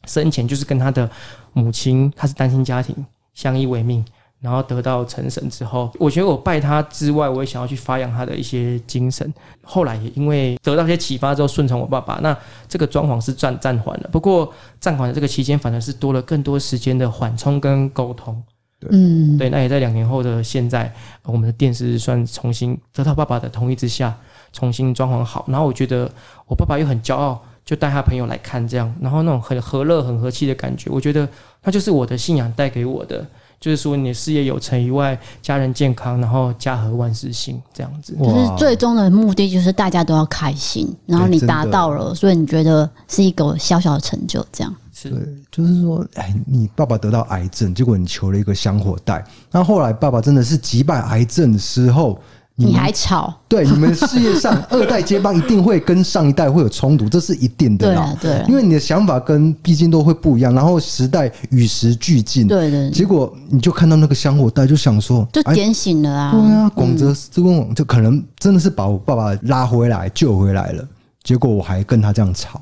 [0.08, 1.08] 生前就是跟他的
[1.52, 2.96] 母亲，他是单亲家庭，
[3.34, 4.04] 相依为命，
[4.40, 9.32] 然后得到成神之后，我觉得我拜他之外，我也想要去发扬他的一些精神。
[9.62, 14.08] 后来也因为得到一些启发之后，顺从我爸爸，那这个装潢是暂暂缓了。
[14.10, 18.42] 不过暂缓的这个期间，反而是多了更多时间的缓冲跟沟通。
[18.90, 20.94] 嗯，对，那也在两年后的现在，
[21.24, 24.16] 我们的店是算重新得到爸爸的同意之下，
[24.52, 25.44] 重新装潢好。
[25.48, 26.08] 然后我觉得
[26.46, 31.28] 我爸爸又很骄傲，就带他朋友来看这样，然后那种很和乐、很和气的感觉，我觉得
[31.62, 33.22] 那就是我的信仰带给我的。
[33.61, 38.16] 就是说，你的事业有成以外，家人健康，然后家和万事兴，这样子。
[38.16, 44.74] 就是最终的目的，就是大家都要开心，然后你达到了，所以你觉得是一个小小的成就，这样。
[44.94, 45.11] 是，
[45.52, 52.18] 就是说，哎，你爸爸得到癌症，结果你求了一个香火袋，那后来爸爸真的是击败癌症的时候。
[52.60, 53.32] 你，你还吵？
[53.46, 58.12] 对，你们事业上二代接班一定会跟上一代会有冲突，这是一定的啦。
[58.20, 62.48] 对，因为你的想法跟毕竟都会不一样，然后时代与时俱进。
[62.48, 62.90] 对对。
[62.90, 66.32] 结果你就看到那个香火袋，就想说，就点醒了啊。
[66.32, 70.84] 对啊，广泽这个就可能真的是把我爸爸拉回来救回来了。
[71.22, 72.60] 结果我还跟他这样吵，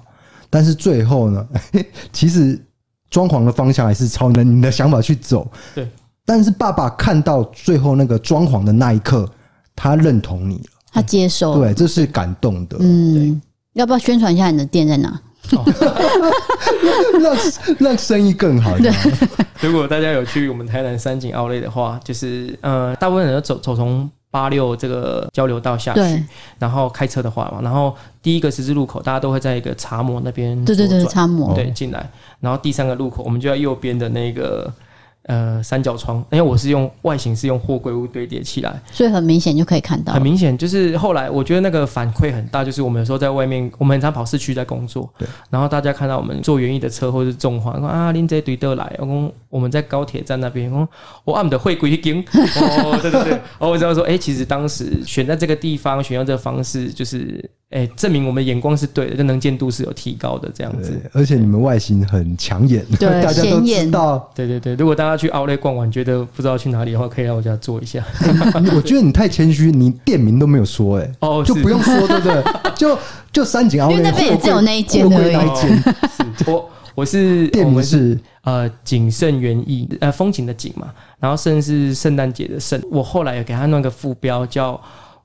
[0.51, 1.47] 但是最后呢，
[2.13, 2.63] 其实
[3.09, 5.51] 装潢的方向还是朝你的想法去走。
[5.75, 5.89] 对。
[6.27, 9.27] 但是爸爸看到最后那个装潢的那一刻。
[9.77, 12.77] 他认同你了，他接受，对，这是感动的。
[12.81, 13.41] 嗯，
[13.75, 15.21] 要不要宣传一下你的店在哪？
[17.21, 17.37] 让
[17.79, 18.77] 让生意更好。
[18.79, 18.91] 对，
[19.61, 26.25] 如果大家有去我们台南三井奥莱的话，就是呃，大部分人都走走从八六这个交流道下去，
[26.59, 32.11] 然后开车的话嘛，然后第一个十字路口，大家都会在一个茶模那边，对对对，茶模对进来，
[32.41, 34.73] 然后第三个路口，我们就在右边的那个。
[35.27, 40.13] 呃，三角窗，因为我是用外形是用货柜屋堆叠起来，所以很明显就可以看到。
[40.13, 45.27] 很明显，就是后来我觉得那个反馈很大，就是我们有时候在外面，我们很常跑市区在工作，对。
[45.51, 50.89] 然后大家看到我们坐园艺的车或者是重划，说啊，拎这堆都来，我讲我们在高铁站那边，我
[51.25, 57.51] 我按的会归经， 哦，对对对，哦，我知道说，哎、欸，其实当时选在这个地方，选用这个方式，就是。
[57.71, 61.01] 哎、欸，证明我们眼光是对的，这能见度是有提高的，这样子。
[61.13, 64.31] 而且你们外形很抢眼，对， 大家都知道。
[64.37, 68.05] 对对对，如果大家去奥莱逛完，觉得不知道去哪里的话，可以来我家坐一下。
[68.73, 72.45] 我觉得你太谦虚，你店名都没有说、欸，哎，哦，就不用说，对不对？
[72.77, 72.97] 就
[73.33, 76.45] 就三井奥莱，因为那边也只有那一间而已。
[76.45, 82.81] 是我我是店名是呃景盛园艺，呃风景的景嘛，然后胜是圣诞节的圣。
[82.93, 84.81] 我后来有给他弄个副标叫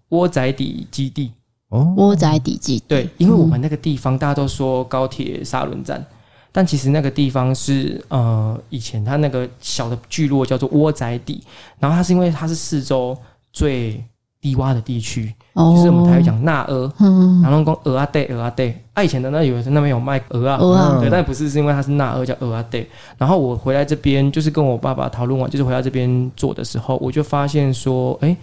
[0.09, 1.31] 窝仔底基地。
[1.71, 2.85] 哦，窝仔底基地。
[2.85, 6.05] 对，因为我们那个地方大家都说高铁沙仑站，
[6.51, 11.41] 但其实那个地方是呃以前它那个小的聚落叫做窝仔底，
[11.79, 13.17] 然后它是因为它是四周
[13.53, 14.03] 最
[14.41, 22.85] 低洼的地区，哦，就是我们台语讲纳鹅，嗯，然后讲鹅啊对鹅啊对，啊以前的那有那边有卖鹅啊，鹅啊，对，但不是是因为它是纳鹅叫鹅啊对，
[23.17, 28.37] 然后我回来这边就是跟我爸爸讨论完，就是回来这边做的时候，我就发现说，哎、欸。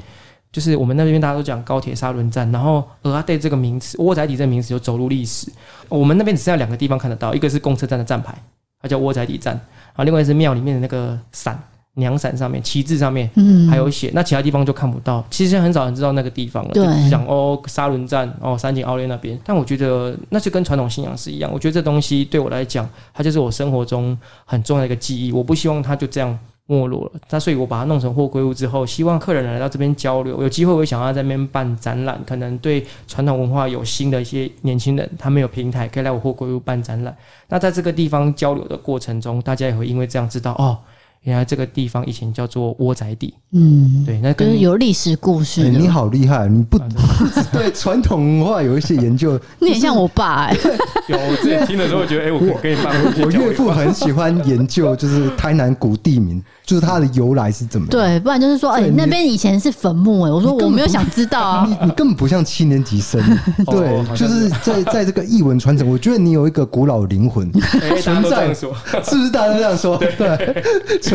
[0.50, 5.50] 就是我们那边大家都讲高铁沙仑站，然后蚵仔底这个名词，窝仔底这个名词就走入历史。
[5.88, 8.34] 我们那边只剩下两个地方看得到，一个是公车站的站牌，
[8.80, 11.58] 它叫窝仔底站，然后另外是庙里面的那个伞
[11.94, 14.10] 娘伞上面旗帜上面，嗯还有写。
[14.14, 15.24] 那其他地方就看不到。
[15.30, 19.38] 其实很少人知道那个地方了，就讲哦沙仑站哦三井奥莱那边。
[19.44, 21.50] 但我觉得那就跟传统信仰是一样。
[21.52, 25.32] 我觉得这东西对我来讲，它就是我生活中很重要的一个记忆。
[25.32, 26.38] 我不希望它就这样。
[26.68, 37.16] 没落了，那所以我把它弄成货柜屋之后，希望客人来到这边交流，有机会我想要在那边办展览，可能对传统文化有新的一些年轻人，他们有平台可以来我货柜屋办展览。
[37.48, 40.76] 那在这个地方交流的过程中，大家也会因为这样知道哦。
[41.28, 45.68] 原来这个地方以前叫做窝仔底，嗯，对，那跟有历史故事、欸。
[45.68, 46.78] 你好厉害，你不
[47.52, 50.78] 对 传统文化有一些研究， 你很像我爸哎、欸。
[51.08, 52.90] 有，我之前听的时候觉得，哎、欸，我可以跟你爸。
[53.22, 57.90] 我岳父很喜欢研究，就是台南古地名，就是它的由来是怎么样。
[57.90, 60.34] 对，不然就是说，哎、欸，那边以前是坟墓哎、欸。
[60.34, 61.66] 我说我没有想知道啊。
[61.68, 63.22] 你你根本不像七年级生。
[63.66, 67.52] 对，就是在在这个译文传承，我觉得你有一个古老灵魂
[68.00, 69.98] 存在，是不是大家都这样说？
[70.16, 70.64] 对。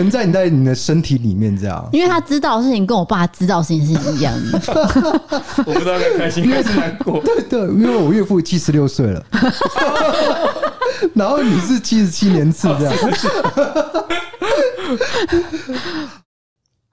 [0.09, 4.61] 存在你在你的身体里面，这样，因为他知道的事情跟我爸知道的事情是一样的。
[5.65, 7.21] 我不知道该开心还是难过。
[7.21, 9.25] 对对，因为我岳父七十六岁了，
[11.15, 12.93] 然后你是七十七年次这样。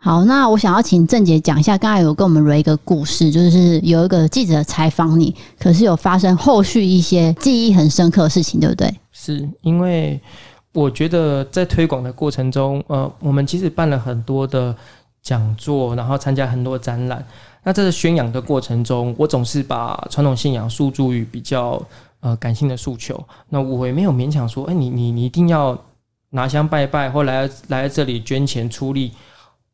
[0.03, 8.94] 好，那我想要请郑姐讲一下，刚才有跟我们说一个故事，就是有一个记者采访你，可是有发生后续一些记忆很深刻的事情，对不对？
[9.12, 10.20] 是因为。
[10.72, 14.74] 我觉得在推广的过程中，呃，我们其实办了很多的
[15.20, 17.24] 讲座，然后参加很多展览。
[17.62, 21.83] 那在这宣扬的过程中，我总是把传统信仰诉诸于比较
[22.20, 23.22] 呃感性的诉求。
[23.48, 25.76] 那我也没有勉强说，哎，你你你一定要
[26.30, 29.12] 拿香拜拜，或来来这里捐钱出力。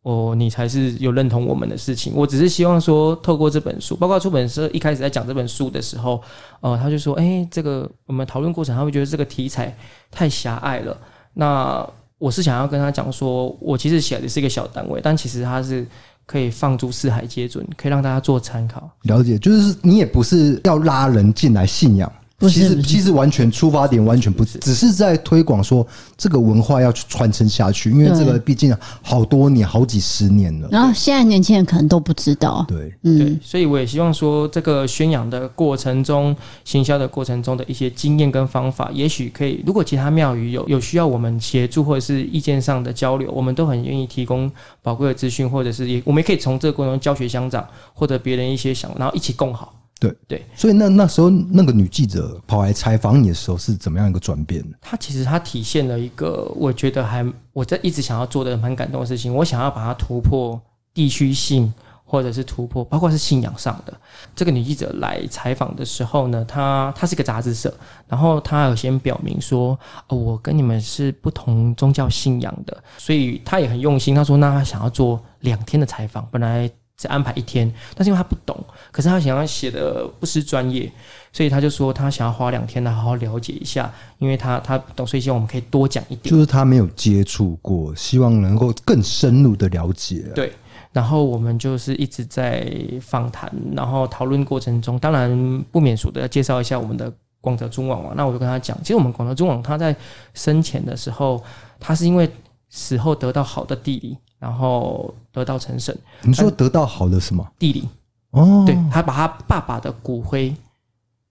[0.07, 2.13] 哦，你才是有认同我们的事情。
[2.15, 6.23] 我只是希望说，透过这本书，包括出版社一开始在讲这本书的时候，
[6.61, 9.77] 呃，他就说，哎，这个我们讨论过程，他会觉得这个题材
[10.09, 10.97] 太狭隘了。
[11.35, 11.85] 那
[12.19, 15.85] 我是想要跟他讲说，我其实写的是一个小单位，但其实它是
[16.25, 18.89] 可以放诸四海皆准，可以让大家做参考。
[19.03, 22.13] 了解，就是你也不是要拉人进来信仰。
[22.39, 25.87] 不是其实其实完全出发点完全不是，只是在推广说
[26.19, 30.69] 这个文化要去传承下去，因为这个毕竟好多年、好几十年了。
[30.71, 32.63] 然后现在年轻人可能都不知道。
[32.69, 39.63] 对，嗯，对，所以我也希望说，这个宣扬的过程中、行销的过程中的一些经验跟方法，也许可以。
[39.67, 44.51] 如果其他庙宇有有需要我们协助或者是意见上的交流，我们都很愿意提供
[44.83, 49.73] 宝贵的资讯，或者是也我们也可以从这个过程中教学相长，或者别人一些想，然后一起共好。
[49.99, 54.63] 对对，所以那那时候那个女记者跑来采访你的时候是怎么样一个转变？
[54.79, 60.61] 她其实她体现了一个我觉得还我在一直想要做的蛮感动的事情，我想要把它突破
[60.93, 61.73] 地区性，
[62.05, 63.95] 或者是突破包括是信仰上的。
[64.35, 67.73] 这个女记者来采访的时候呢，她她是个杂志社，
[68.07, 69.79] 然后她有先表明说，
[70.09, 74.15] 哦，我跟你们是不同宗教信仰的，所以她也很用心。
[74.15, 76.71] 她说，那她想要做两天的采访，本来。
[76.97, 78.59] 只安排一天，但是因为他不懂，
[78.91, 80.91] 可是他想要写的不失专业，
[81.31, 86.33] 所以他就说他想要花两天来好好了解一下，因为他他不懂，所以希望我们可以多讲一点。
[86.35, 90.25] 就是他没有接触过，希望能够更深入的了解。
[90.35, 90.51] 对，
[90.93, 92.67] 然后我们就是一直在
[93.03, 98.13] 访谈，然后讨论过程中，当然不免俗的要介绍一下我们的广德中网嘛。
[98.17, 99.95] 那我就跟他讲，其实我们广德中网他在
[100.33, 101.45] 生前的时候，
[101.79, 102.27] 他是因为
[102.71, 104.17] 死后得到好的地理。
[104.39, 105.97] 然后得到成神。
[106.23, 107.89] 你说得到好的什么地理？
[108.33, 110.55] 哦，对，他把他爸爸的骨灰，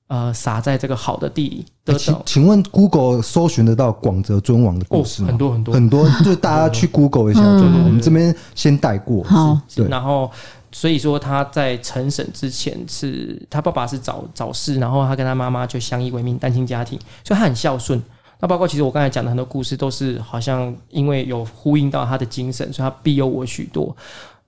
[0.08, 1.66] 呃，撒在这个好的地里。
[1.84, 2.00] 得到。
[2.00, 5.28] 请请问，Google 搜寻得到广泽尊王的故事吗？
[5.28, 9.24] 哦，很多很多很多，就大家去 Google 一下，就我们这边先带过。
[9.24, 9.88] 好，对。
[9.88, 10.32] 然后，
[10.72, 18.02] 所以说他在成神之前是，他爸爸是早早逝，然后他跟他妈妈就相依为命，单亲家庭，所以他很孝顺。
[18.48, 23.96] 包括其实我刚才讲的很多故事，都是好像因为有呼应到他的精神，所以他庇佑我许多。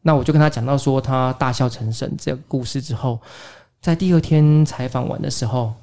[0.02, 3.20] 那我就跟他讲到说他大笑成神这个故事之后，
[3.82, 5.74] 在第二天采访完的时候，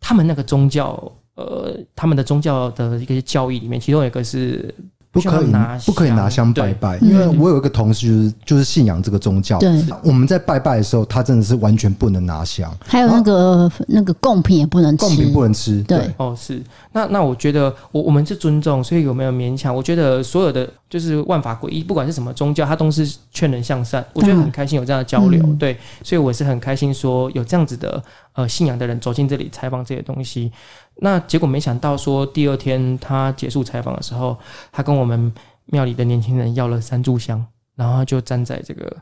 [0.00, 4.74] 他们那个宗教，呃，他们的宗教的一个教义里面，其中有一个是。
[5.14, 9.60] 不可以拿，不可以拿香拜拜，因为我有一个同事就是就是信仰这个宗教。
[9.60, 9.70] 对，
[10.02, 15.80] 我们在拜拜的时候，他真的是完全不能拿香，还有那个那个贡品也不能吃，贡品不能吃。
[15.84, 16.60] 对，哦，是。
[16.90, 19.72] 那那我觉得我我们是尊重，所以有没有勉强？
[19.72, 24.04] 我觉得所有的就是万法归一，不管是什么宗教，他都是劝人向善。
[24.14, 30.50] 我觉得很开心有这样的交流，对，所以我是很开心说有这样子的呃信仰的人走进这里采访这些东西。
[30.96, 34.36] 那结果没想到，说第二天他结束采访的时候，
[34.70, 35.32] 他跟我们
[35.66, 38.96] 庙里的年轻人要了三炷香，然后他就站在这个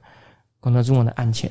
[0.58, 1.50] 广德中文的案前，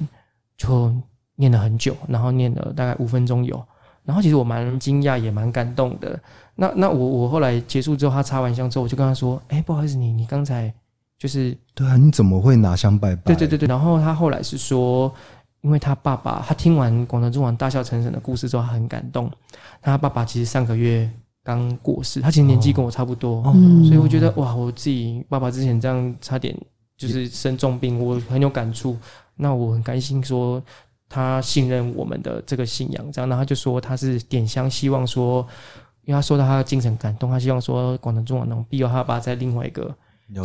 [0.57, 0.91] 就
[1.35, 3.63] 念了很久，然后念了大概五分钟有。
[4.03, 6.19] 然后其实我蛮惊讶，也蛮感动的。
[6.55, 10.73] 那那我我后来结束之后，他插完香之后，我就跟他说：“哎，不好意思，你你刚才
[11.19, 13.67] 就是对啊，你怎么会拿香拜拜？”对对对对。
[13.67, 15.13] 然后他后来是说。
[15.61, 19.31] 因为他爸爸，他听完广泽尊王大笑成神的故事之后，他很感动。
[19.81, 21.09] 他爸爸其实上个月
[21.43, 23.53] 刚过世，他其实年纪跟我差不多，哦、
[23.85, 26.55] 所以我觉得哇，我自己爸爸之前这样差点
[26.97, 28.97] 就是生重病，我很有感触。
[29.35, 30.61] 那我很开心说
[31.09, 35.45] 他信任我们的这个信仰，这样，然后他就说他是点香，希望说，
[36.05, 39.95] 因为他受到他的精神感动，他希望说广泽尊王能庇佑他爸在另外一个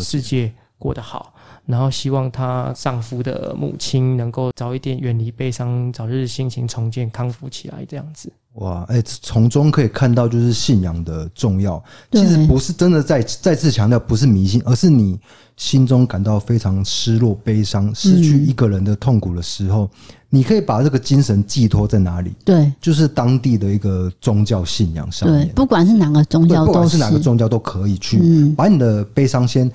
[0.01, 1.33] 世界过得好。
[1.65, 8.33] 然后希望她丈夫的母亲能够早一点远离悲伤，早日心情重建康复起来，这样子。
[8.55, 11.83] 哇，哎，从中可以看到就是信仰的重要。
[12.13, 15.19] 其实不是真的再再次强调，不是迷信，而是你
[15.57, 19.91] 心中感到非常失落、悲伤、失去一个人的痛苦的时候，
[20.31, 22.33] 你可以把这个精神寄托在哪里？
[22.47, 25.47] 对，就是当地的一个宗教信仰上面。
[25.47, 29.71] 对，不管是哪个宗教，不管是哪个宗教都可以去把你的悲伤先。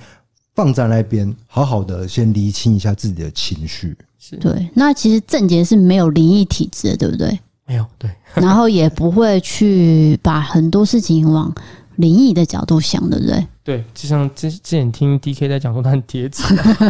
[0.54, 3.96] 放在那边，好好的先厘清一下自己的情绪。
[4.18, 4.68] 是对。
[4.74, 7.38] 那其实郑杰是没有灵异体质的，对不对？
[7.66, 8.10] 没有，对。
[8.34, 11.52] 然后也不会去把很多事情往
[11.96, 13.46] 灵异的角度想，对不对？
[13.64, 16.42] 对，就像之之前听 DK 在讲说他很贴纸，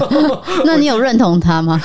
[0.64, 1.80] 那你有认同他吗？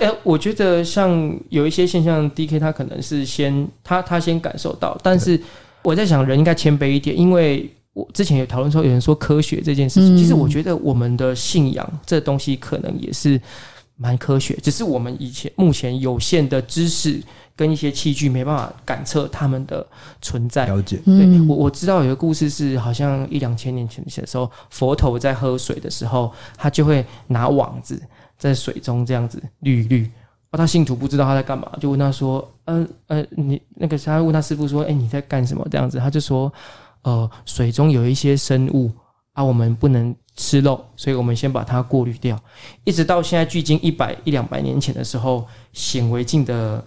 [0.00, 1.10] 哎，我觉得像
[1.50, 5.40] 有一些现象，DK 他可能是先他他先感受到，但是
[5.82, 7.70] 我在想人应该谦卑一点，因为。
[7.98, 13.40] 我之前有讨论说，有人说科学这件事情，其实我觉得我们的信仰这东西可能也是
[13.96, 17.20] 蛮科学，只是我们以前目前有限的知识
[17.56, 19.84] 跟一些器具没办法感测他们的
[20.22, 20.64] 存在。
[20.66, 28.00] 了解，对，我我知道有个故事是，好像一两千年前的时候，佛头在喝水的时候，他就会拿网子
[28.38, 30.08] 在水中这样子滤一滤，
[30.52, 36.52] 而他信徒不知道他在干嘛，就问他说：“嗯呃，呃，你那个他问他师傅说，哎，你在干什么？”这样子，他就说。
[37.02, 38.90] 呃，水中有一些生物
[39.32, 42.38] 啊，我们不能吃肉，所以我们先把它过滤掉，
[42.84, 46.84] 一直到现在距今一百一两百年前的时候，显微镜的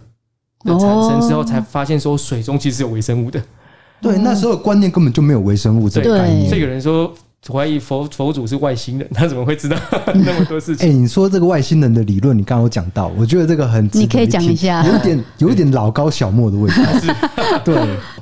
[0.64, 3.42] 的产生之后，才发现说水中其实有微生物的。
[4.02, 7.14] 对，那时候观念根本就没有微生物这个概念，所以有人说。
[7.50, 9.78] 怀疑佛佛祖是外星人， 他怎么会知道
[10.14, 10.88] 那么多事情？
[10.88, 16.76] 哎、欸，你说这个外星人的理论，你刚刚有讲到，我觉得这个很，你可以讲一下，有点有点老高小莫的味道。
[17.66, 17.76] 对，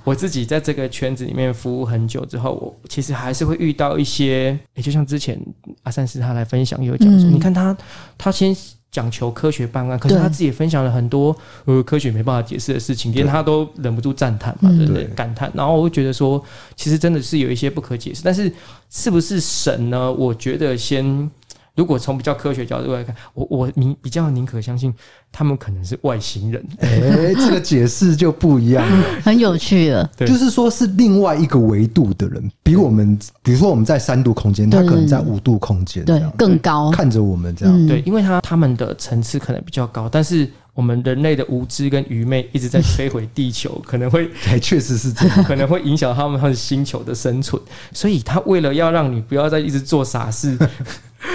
[0.04, 5.40] 我自己在这个圈子里面服务很久之后，我其实还是会遇到一些，也、欸、就像之前
[5.84, 7.76] 阿三师他来分享，有讲说，嗯、你看他
[8.18, 8.56] 他先。
[8.92, 11.36] 讲求科学办案，可是他自己也分享了很多
[11.66, 15.04] 呃科学没办法解释的事情，连他都忍不住赞叹嘛，对不对？
[15.16, 15.52] 感叹。
[15.54, 16.44] 然后我会觉得说，
[16.76, 18.52] 其实真的是有一些不可解释，但是
[18.90, 20.12] 是不是神呢？
[20.12, 21.30] 我觉得先。
[21.80, 24.94] 如果从比较科学角度来看，我我宁比较宁可相信
[25.32, 26.62] 他们可能是外星人。
[26.82, 30.06] 哎、欸，这个解释就不一样了， 很有趣了。
[30.20, 37.88] 就是说是另外一个维度的人，比我们，比如说我们在三度空间，他可能在五度空间，对，更高，看着我们这样。
[37.88, 44.30] 对，因为他他们的层次可能比较高，但是我们人类的无知跟愚昧一直在摧毁地球，可能会，
[44.62, 47.62] 确实是这样， 可能会影响他们他们星球的生存。
[47.94, 50.58] 所以他为了要让你不要再一直做傻事。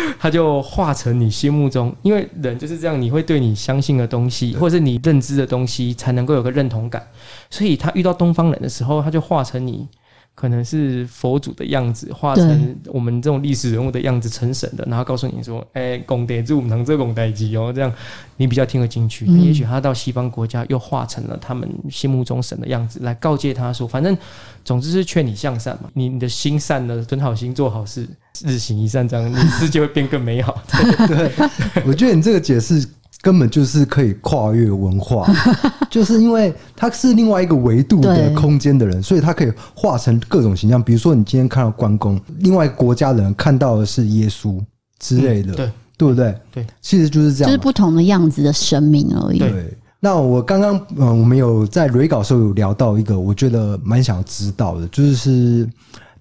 [0.18, 7.07] 他就化成你心目中，因为人就是这样，你会对你相信的东西，或者是你认知的东西，才能够有个认同感。
[7.50, 9.86] 所以他遇到东方人的时候，他就化成你
[10.35, 17.93] 可能是佛祖的样子，化成我们这种历史人物的样子，成神的，然后告诉你说：“哎，功德主，能这功德机哦。”这样
[18.37, 19.24] 你比较听得进去。
[19.26, 24.16] 也许他到西方国家又化成了他们心目中神的样子，来告诫他说：“反正
[24.64, 28.07] 总之是劝你向善嘛，你你的心善了，存好心，做好事。”
[28.45, 30.61] 日行一善，这样你世界会变更美好。
[30.66, 31.49] 对，对，
[31.87, 32.85] 我觉得你这个解释
[33.24, 35.26] 根本就是可以跨越文化，
[35.88, 40.82] 就是因为他是另外一个维度的空间的人，所以他可以化成各种形象。
[40.82, 44.60] 比如说，你今天看到关公，另外一个国家的人看到的是耶稣
[44.98, 46.34] 之类的，嗯、对，对不对？
[46.52, 49.38] 对，其实就是这样，就是不同的样子的神明而已。
[49.38, 55.66] 对，那我刚刚嗯，我们有在雷稿时候有聊到一个，我觉得蛮想知道的，就是。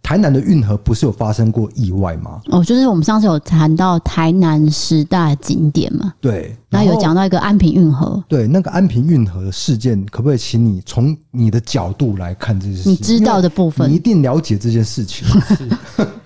[0.03, 2.41] 台南的运河不是有发生过意外吗？
[2.49, 6.13] 哦，就是我们上次有谈到台南十大景点嘛。
[6.19, 8.21] 对，然后有讲到一个安平运河。
[8.27, 12.91] 对，那个安平运河的事件，可不可以请你从你的角度来看这件事情？
[12.91, 15.25] 你知道的部分，你一定了解这件事情。
[15.55, 15.69] 是，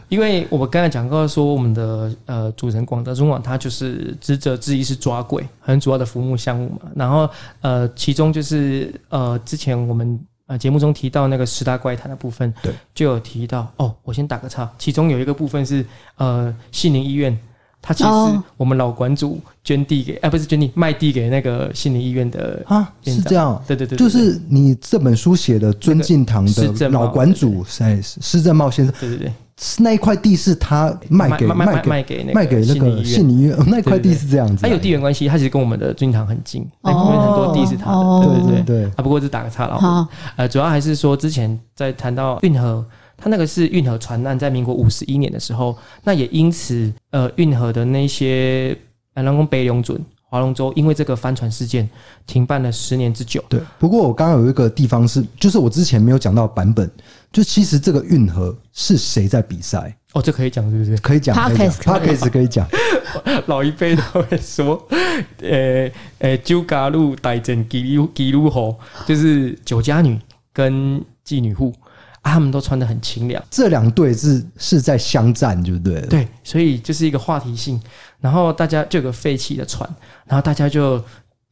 [0.09, 6.89] 因为我们刚才讲过说，我们的呃主持人广德中广，他就是职责之一是抓鬼，很主要的服务项目嘛。
[6.95, 7.29] 然后
[7.61, 10.19] 呃，其中就是呃，之前我们。
[10.47, 13.93] 啊，节目中提到那个十大怪谈的部分，对，就有提到哦。
[14.03, 15.85] 我先打个岔，其中有一个部分是
[16.15, 17.37] 呃，杏林医院，
[17.81, 18.09] 它其实
[18.55, 29.33] 我们老馆主捐地给，哎，不是捐地，卖地给那个杏林医院的啊，是这样，对对对，就是你这本书写的尊敬堂的老馆主，哎，施正茂先生，对对对。
[29.79, 34.61] 那一块地是他卖给卖卖给卖给那个信义医院，那块地是这样子。
[34.61, 38.25] 他有地缘关系，他其实跟我们的尊敬堂很近，那边很多地是他的。
[38.25, 38.85] 对对对。
[38.91, 40.07] 啊，不过是打个岔了。
[40.35, 42.85] 呃，主要还是说之前在谈到运河，
[43.17, 48.77] 他那个是运河船难，在民国五十一年的时候，那也因此，呃，运河的那些
[49.15, 49.99] 呃，人工北龙准。
[50.29, 51.89] 划龙舟因为这个帆船事件
[52.25, 53.43] 停办了十年之久。
[53.47, 56.89] 对，不过我刚刚有一个地方是，就是我之前没有讲到版本，
[57.31, 59.95] 就其实这个运河是谁在比赛？
[60.13, 60.97] 哦，这可以讲是不是？
[60.97, 62.67] 可以讲，Podcast 可以讲。
[63.47, 64.85] 老一辈都会说，
[65.41, 70.19] 呃呃，酒家路带进基路基路吼，就是酒家女
[70.51, 71.73] 跟妓女户。
[72.27, 76.01] 他们都穿的很清凉，这两队是是在相战，对不对？
[76.07, 77.81] 对，所以就是一个话题性，
[78.19, 79.89] 然后大家就有个废弃的船，
[80.25, 81.03] 然后大家就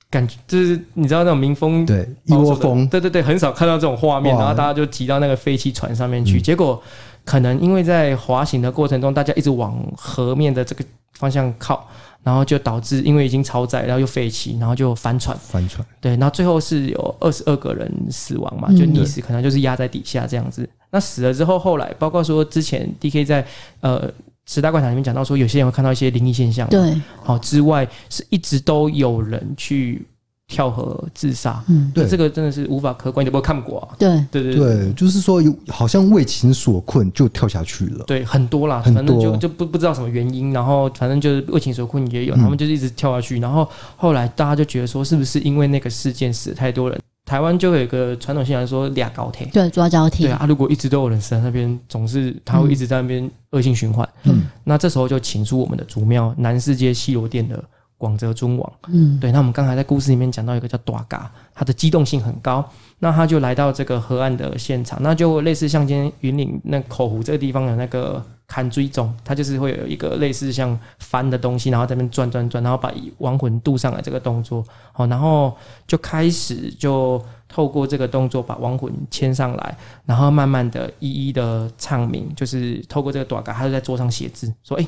[0.10, 6.82] 感觉就是你知道那种民风，对，一窝蜂，对对对，很少看到这种画面，然后大家就挤到那个废弃船上面去，结果
[7.24, 11.88] 可能因为在滑行的过程中，大家一直往河面的这个方向靠。
[12.26, 15.38] 然后就导致，因为已经超载，然后又废弃，然后就翻船。
[15.38, 15.86] 翻船。
[16.02, 20.68] 对，然后最后是有二十二个人死亡嘛，就溺死，可能就是压在底下这样子。
[20.90, 23.46] 那死了之后，后来包括说之前 DK 在
[23.82, 24.12] 呃
[24.48, 26.68] 十大怪谈里面讲到说，有些人会看到一些灵异现象。
[26.70, 27.00] 对。
[27.22, 30.04] 好，之外是一直都有人去。
[30.48, 33.90] 跳河自杀，嗯，对，这个真的是无法客观，你有没有看过啊？
[33.98, 43.68] 对，对，对，对，就是说有好像为情所困就跳下去了，对，很多啦，很多，反正就就不不知道什么原因，然后反正就是为情所困也有，他们就是一直跳下去，然后
[43.98, 47.00] 后来大家就觉得说，是不是因为那个事件死太多人？
[47.26, 57.64] 台湾就有一个传统信仰说俩高铁，对，抓交替，对啊，如果一直都有人死在那边，总是他会一直在那边恶性循环，嗯，那这时候就请出我们的祖庙南势街西罗殿的。
[57.98, 62.68] 广泽尊王，嗯，对，那我们刚才在故事里面讲到一个叫大嘎，他的机动性很高，
[63.00, 75.56] 那他就来到这个河岸的现场，那就类似像今天云岭那口湖这个地方的那个看追踪，它就是会有一个类似像帆的东西，然后在那边转转转，然后把亡魂渡上来这个动作，好，然后
[75.88, 84.86] 就开始就透过这个动作把亡魂牵上来，然后慢慢的一一的唱名，就是透过这个短嘎，他就在桌上写字，说，哎，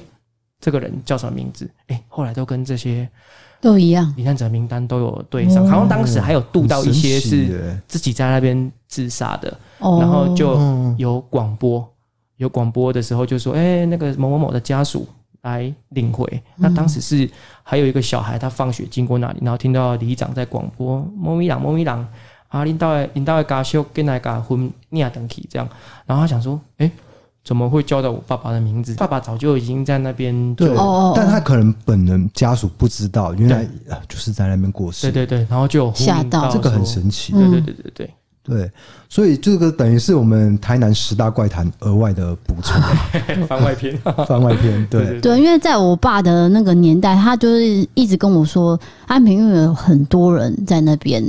[0.60, 1.70] 这个人叫什么名字？
[1.88, 3.08] 哎，后来都跟这些
[3.60, 10.60] 都一样，罹难者名单都有对上，好像当时还有渡到一些是自己在那边自杀的，然后就
[10.98, 11.88] 有广播。
[12.38, 15.08] 有广播的时候就说：“哎、欸，那个某某某的家属
[15.42, 17.28] 来领回。”那当时是
[17.64, 22.08] 还有一个小孩，他放学经过那里，然后听到里长在广播：“猫咪郎，猫咪郎
[22.50, 25.68] 啊，领导领导的家属跟那个婚你啊登记这样。”
[26.06, 26.92] 然后他想说：“哎、欸，
[27.48, 28.94] 怎么会叫到我爸爸的名字？
[28.96, 30.70] 爸爸早就已经在那边。”对，
[31.16, 33.66] 但他可能本人家属不知道，原来
[34.10, 35.10] 就是在那边过世。
[35.10, 37.32] 对对对，然后就吓到，这个很神奇。
[37.32, 38.10] 对对对对对。
[38.44, 38.72] 对，
[39.10, 42.82] 所以这个等于是我们台南十大怪谈额外的补充，
[43.48, 44.88] 番外篇， 番外篇。
[44.90, 51.22] 对对，对，因为在我爸的那个年代，他就是一直跟我说，安平因为有很多人在那边，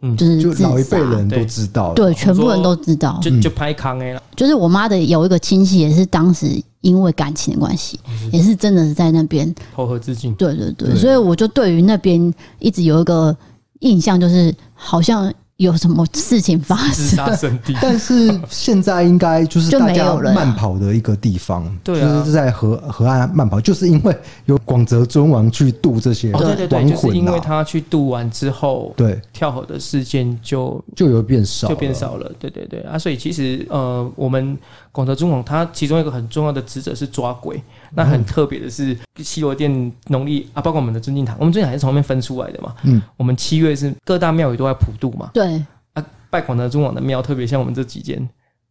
[0.00, 4.22] 嗯，就是就老一辈人都知道，对，全部人都知道，就就拍康 A 了。
[4.36, 6.46] 就是我妈的有一个亲戚，也是当时
[6.80, 7.98] 因为感情的关系，
[8.32, 10.34] 也是真的是在那边投河自尽。
[10.34, 10.72] 对对。
[10.72, 13.36] 对，所以我就对于那边一直有一个
[13.80, 15.32] 印象，就是好像。
[15.58, 17.58] 有什么事情发生？
[17.82, 29.20] 但是现在应该就是大家慢跑的一个地方，对，就是在河河岸慢跑，就是因为有广泽尊王去渡这些亡魂，对对对，就是因为他去渡完之后，对。
[29.32, 32.80] 跳河的事件就就有变少，就变少了，对对对。
[32.82, 34.56] 啊，所以其实呃，我们
[34.98, 37.62] 广德中王他其中一个很重要的职责是抓鬼。
[37.94, 42.74] 那很特别的是，西罗殿农历啊，包括我们的尊敬堂，我们尊敬堂是从那边分出来的嘛。
[42.82, 45.30] 嗯，我们七月是各大庙宇都在普渡嘛。
[45.32, 48.28] 对啊，拜广德中王的庙，特别像我们这几间，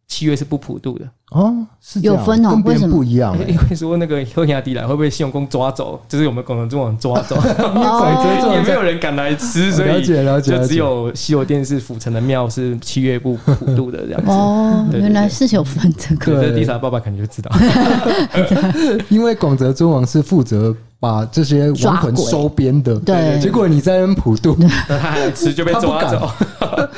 [0.08, 1.54] 七月是不普渡的哦。
[1.82, 3.36] 是有分哦，为什么不一样？
[3.48, 6.00] 因为说那个后亚迪来会被信用公抓走？
[6.08, 7.36] 就是我们广泽尊王抓走，
[8.54, 14.32] 也没有人敢来吃，所以了解了解，就只有西游殿是府城的庙是七月不普渡的这样子。
[14.32, 16.42] 哦，原来是有分这个。
[16.42, 17.52] 这丽莎爸爸肯定就知道，
[19.10, 23.40] 因为广泽尊王是负责把这些亡魂收编的，对。
[23.40, 26.30] 结果你在普渡，那他还来吃就被抓走，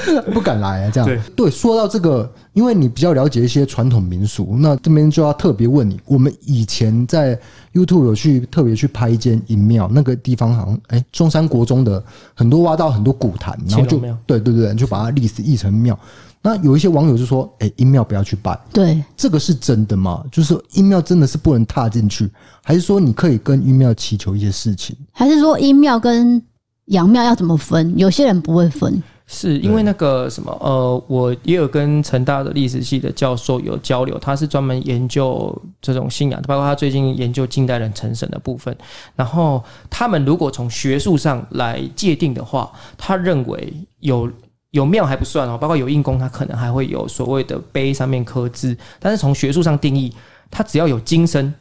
[0.33, 0.91] 不敢来啊！
[0.91, 1.51] 这样对。
[1.51, 4.75] 说到这个，因为你比较了解一些传统民俗，那。
[4.81, 7.37] 这边就要特别问你，我们以前在
[7.73, 12.01] YouTube 有去特别去拍一间阴庙，那个地方好像哎、欸，中山国中的
[12.33, 15.99] 很多挖到很多古坛，然后就对对对，就把它历史译成庙。
[16.41, 20.23] 那有一些网友就说，哎、欸，阴庙不要去拜，对，这个是真的吗？
[20.31, 22.31] 就是阴庙真的是不能踏进去，
[22.63, 24.95] 还是说你可以跟阴庙祈求一些事情？
[25.11, 26.41] 还是说阴庙跟
[26.85, 27.93] 阳庙要怎么分？
[27.97, 29.03] 有些人不会分。
[29.31, 38.75] 是因为那个什么呃，我也有跟成大的历史系的教授有交流，他是专门研究这种信仰，包括他最近研究近代人成神的部分。
[39.15, 44.27] 然后他们如果从学术上来界定的话，他认为有
[44.71, 48.75] 有庙还不算哦，包括有硬功，他可能还会有所谓的碑上面刻字。
[48.99, 50.11] 但是从学术上定义，
[50.49, 51.53] 他只要有金身，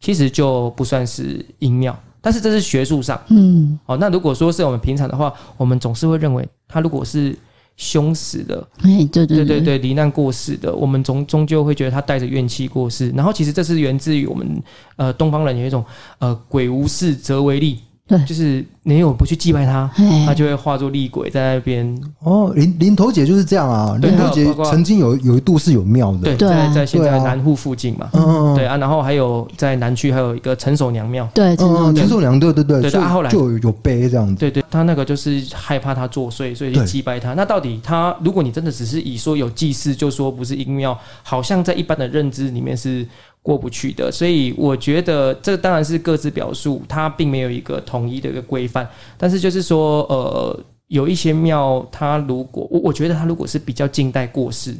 [0.00, 1.96] 其实就不算是阴庙。
[2.24, 7.36] 但是这是学术上，嗯，好，那如果说是我们平常的话，我们总是会认为他如果是
[7.76, 13.10] 凶死的，哎，对对对对，罹难过世的，我们终终究会觉得他带着怨气过世。
[13.10, 14.62] 然后其实这是源自于我们
[14.96, 15.84] 呃东方人有一种
[16.18, 17.78] 呃鬼无事则为厉。
[18.06, 19.90] 对，就是你有不去祭拜他，
[20.26, 21.98] 他就会化作厉鬼在那边。
[22.20, 23.96] 哦，林林头姐就是这样啊。
[24.02, 28.10] 林头姐曾经有有一度是有庙的，对，在在现在南户附近嘛。
[28.12, 31.26] 嗯，对啊，然后还有在南区还有一个陈守娘庙。
[31.32, 31.66] 对，陈
[32.06, 32.82] 守娘，对对对。
[32.82, 34.34] 对，后来就有碑这样子。
[34.34, 37.32] 对对，他那个就是害怕他作祟，所以就祭拜他。
[37.32, 43.06] 那到底他，如果你真的只是以说有祭祀，就说不是阴庙，好像在一般的认知里面是。
[43.44, 48.88] 过不去的，所以我觉得这当然是各自表述，它并没有一个统一的一个规范。
[49.18, 54.74] 但是就是说，呃，有一些庙，它如果我我觉得它如果是比较近代过世，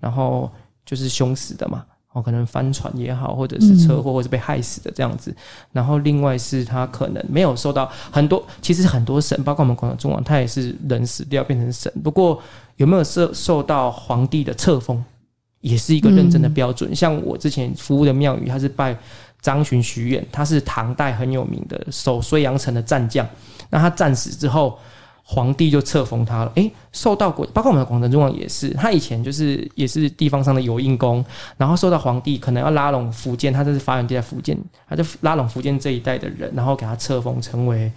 [0.00, 0.50] 然后
[0.84, 5.32] 就是凶死的嘛，哦，可能翻船也好，或者是车祸，或者是被害死的这样子。
[5.70, 11.92] 然后另外是他可能没有受到很多，其实很多神，包括我们广东中王，他也是人死掉变成神。
[12.02, 12.42] 不过
[12.78, 15.04] 有没有受受到皇帝的册封？
[15.60, 16.94] 也是一个认证的标准。
[16.94, 18.96] 像我之前服务的庙宇，他是拜
[19.40, 23.26] 张巡许远，他是唐代很有名的守睢阳城的战将。
[23.70, 24.78] 那他战死之后，
[25.22, 26.52] 皇帝就册封他了。
[26.54, 31.24] 诶，受到过，包括我们的广泽尊王也是，他以前就是也是地方上的有应公，
[31.56, 37.90] 然后受到皇帝可能要拉拢福建，他这是发源地在福建，他就拉拢福建这一带的人，然后给他册封成为。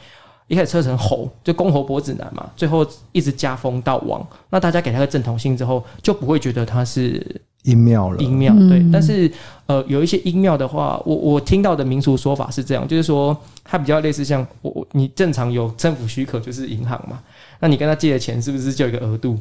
[0.47, 4.21] 一开始车成侯，就公侯伯子男嘛，最后一直加封到王。
[4.49, 7.25] 那大家给他个正统性之后，就不会觉得他是
[7.63, 8.85] 阴庙了，阴庙对。
[8.91, 9.31] 但是
[9.65, 17.19] 呃，有一些阴庙的话，我我听到的民俗说法是这样，就是说它比较类似像我我你正常有政府许可就是银行嘛，
[17.59, 19.37] 那你跟他借的钱是不是就有一个额度？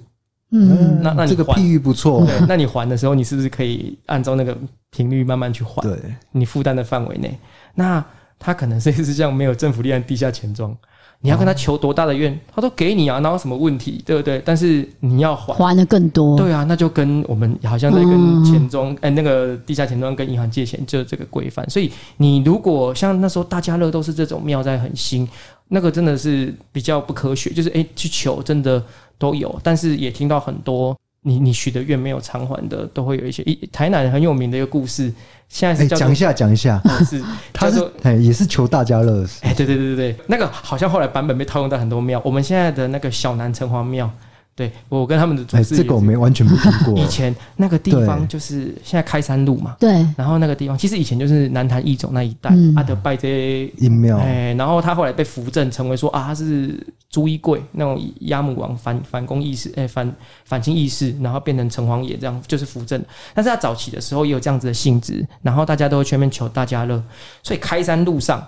[0.53, 2.27] 嗯，那那你这个譬喻不错。
[2.27, 4.57] 对，那你还的时候，你是不是可以按照那个
[4.91, 5.81] 频率慢慢去还？
[5.81, 5.97] 对，
[6.33, 7.39] 你负担的范围内。
[7.75, 8.05] 那
[8.37, 10.77] 他可能是是像，没有政府立案地下钱庄，
[11.21, 14.41] 你要跟他求多大的愿，他都给你啊，哪有什么问题，对不对？
[14.45, 16.37] 但是你要还，还的更多。
[16.37, 21.69] 对啊，那就跟我们好像在跟钱庄，哎，那个地下钱庄跟银行借钱，就这个规范。
[21.69, 25.29] 所以你如果像那时候大家乐都是这种妙在很新，
[25.69, 28.83] 那个真的是比较不科学，就是哎去求真的。
[29.21, 33.43] 都有，但是也听到很多你你许的愿没有偿还的，都会有一些。
[33.43, 35.13] 一台南很有名的一个故事，
[35.49, 44.11] 现在是讲、欸、一下讲一下， 是 他是哎也是求大家乐，哎对对对对对，那个好像后来版本被套用到很多庙，我们现在的那个小南城隍庙。
[44.55, 46.95] 对，我跟他们的主持、欸，这个我没完全没听过。
[47.03, 50.07] 以前那个地方就是现在开山路嘛，对。
[50.19, 54.19] 然后那个地方其实以前就是南坛义总那一带，阿德拜这些阴庙。
[54.19, 56.79] 哎，然后他后来被扶正，成为说啊，他是
[57.09, 63.03] 朱一贵那种押木王反反攻义士，哎，反反清义士，然后变成城隍爷这样，就是扶正。
[63.33, 67.03] 但是他早期的时候也有这样子的性质，然后大家都会全面求大家乐，
[67.43, 68.47] 所以开山路上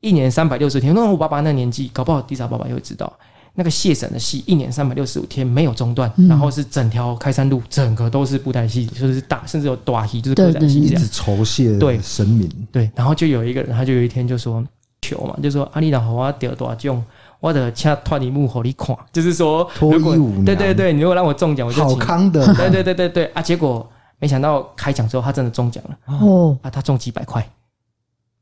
[0.00, 3.10] 一年三百六十天，那我爸爸那年纪，搞不好地傻爸爸也会知道。
[3.54, 11.02] 那个谢神的戏，一年三百六十五天没有中断，嗯、然后是整条开山路，整个都是布袋戏，就是大，甚至有大戏，就是布袋戏这样。
[11.02, 12.00] 一直酬谢对。
[12.00, 12.48] 神明。
[12.70, 14.64] 对，对，然后就有一个人，他就有一天就说
[15.02, 17.04] 求嘛，就说阿里郎好啊，得大奖，
[17.40, 23.42] 我的掐脱衣舞给你看，就是说脱衣舞，对对对，你如果让我中奖，我就好康的， 对对对对对啊！
[23.42, 23.88] 结果
[24.18, 25.98] 没想到开奖之后，他真的中奖了。
[26.06, 26.56] 哦。
[26.62, 27.46] 啊，他中几百块，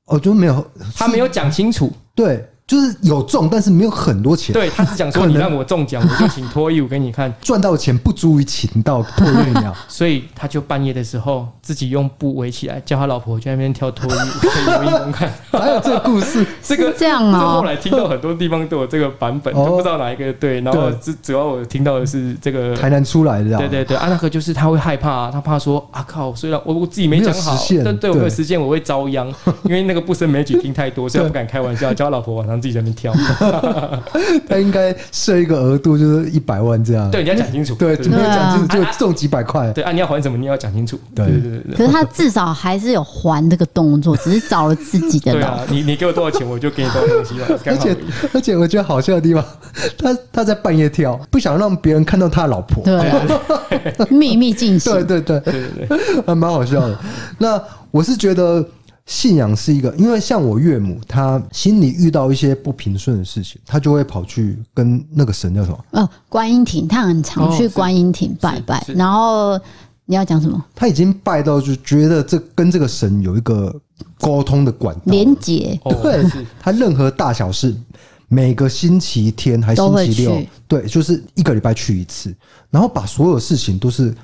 [0.05, 2.49] 哦，就没有，他没有讲清楚，对。
[2.69, 4.53] 就是有中，但是没有很多钱。
[4.53, 7.33] 对，他是讲说，你让我中奖，我就请脱衣舞给你看。
[7.41, 15.33] 赚到钱不足以请到脱衣舞， 所以他就半夜的时候自己用布围起来，叫他老婆去那边跳脱衣舞给脱衣舞看。
[15.51, 17.55] 还有这个故事， 这个这样啊。
[17.55, 20.61] 后来听到很多地方都有这个版本，都不知道哪一个对。
[20.61, 23.57] 然后主主要我听到的是这个台南出来的。
[23.57, 29.27] 对对对，啊，那个就是他会害怕，他怕说啊靠，虽然我我自己没讲好，但对我没有实现，我会遭殃。
[29.63, 33.13] 因为那个不胜枚举听太多，所以我不敢开玩笑， 叫他老婆晚上自己在那边跳。
[34.49, 37.11] 他应该设一个额度，就是一百万这样。
[37.11, 37.75] 对，你要讲清楚。
[37.75, 39.73] 对，没有讲清楚，就中几百块。
[39.73, 40.37] 对啊，你要还什么？
[40.39, 40.99] 你要讲清楚。
[41.15, 41.77] 对对对。
[41.77, 45.33] 可是他至少还是有还这个动作，只是找了自己的。
[45.35, 47.35] 对啊，你你给我多少钱，我就给你多少东西。
[47.67, 47.97] 而且
[48.35, 49.45] 而且，我觉得好笑的地方，
[49.99, 52.83] 他他在半夜跳，不想让别人看到他老婆。
[52.85, 54.93] 对，秘密进行。
[54.93, 56.99] 对对对对对对，还蛮好笑的。
[57.39, 58.65] 那我是觉得。
[59.09, 65.85] 信仰是一个，因为像我岳母，她心里遇到一些不平顺的事情，她就会跑去跟那个神叫什么？
[65.93, 68.85] 哦，观音亭，她很常去观音亭拜拜。
[68.89, 69.59] 然后
[70.05, 70.63] 你要讲什么？
[70.75, 73.75] 她已经拜到就觉得这跟这个神有一个
[74.21, 75.81] 沟通的管道连接。
[76.03, 76.23] 对，
[76.61, 77.75] 她任何大小事，
[78.29, 82.37] 每个星期天还星期六，对，就是一个礼拜去一次，
[82.71, 84.15] 然后把所有事情都是。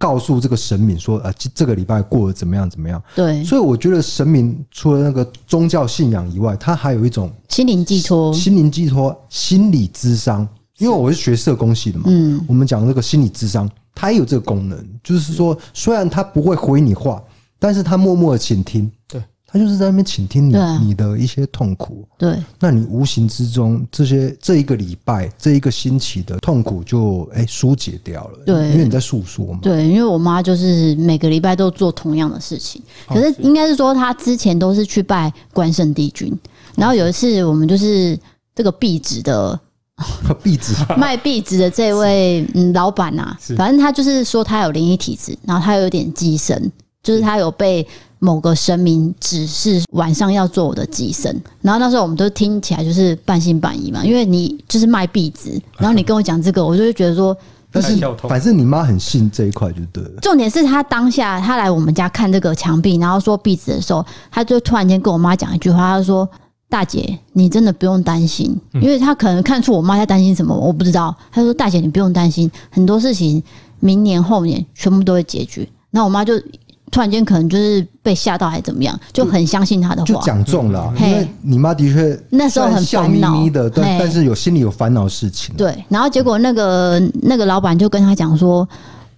[0.00, 2.68] 告诉这个神明说，呃，这个礼拜过得怎么样？
[2.70, 3.00] 怎么样？
[3.14, 10.48] 对，所以我觉得神明除了那个宗教信仰以外，他还有一种心灵寄托、心灵寄托、心理智商。
[10.78, 17.22] 因为我是学社工系的嘛，嗯，我们讲这个心理智商，它也有这个功能，就是说，虽然他不会回你话，
[17.58, 18.90] 但是他默默的倾听。
[19.06, 19.22] 对。
[19.52, 36.32] 他就是在那边倾听你你的一些痛苦，对，那你无形之中这些这一个礼拜这一个星期的痛苦就哎疏解掉了，对，因为你在诉说嘛，对，因为我妈就是每个礼拜都做同样的事情，可是应该是说她之前都是去拜关圣帝君，
[36.76, 38.16] 然后有一次我们就是
[38.54, 39.58] 这个壁纸的
[40.44, 40.72] 壁纸。
[40.96, 46.70] 卖壁纸的这位嗯老板啊，反正他就是说他有灵异体质，然后他有点寄生，
[47.02, 47.20] 就是。
[47.20, 47.84] 他有被。
[48.20, 57.36] 某个神明指示晚上要做我的寄生，然后那时候我们都听起来就是半信半疑嘛，因为你就是卖壁纸，然后你跟我讲这个，我就会觉得说，
[57.72, 57.98] 但是
[58.28, 60.20] 反正你妈很信这一块就对了。
[60.20, 66.28] 重点是她当下她来我们家看这个墙壁，然后说壁纸的时候，她就突然间跟我妈讲一句话，她说
[66.68, 73.42] ：“大姐，你真的不用担心，因为她可能看出我妈在担心什么，我不知道。”她说：“大姐，你不用担心，很多事情
[73.78, 76.34] 明年后年全部都会解决。”那我妈就。
[76.90, 80.92] 突然间可能就是被吓到还是怎么样，就很相信他的话，就讲中了。
[80.98, 85.54] 因为你妈的确那时候很烦恼的，但但是有心里有烦恼事情。
[85.56, 88.68] 对，然后结果那个那个老板就跟他讲说：“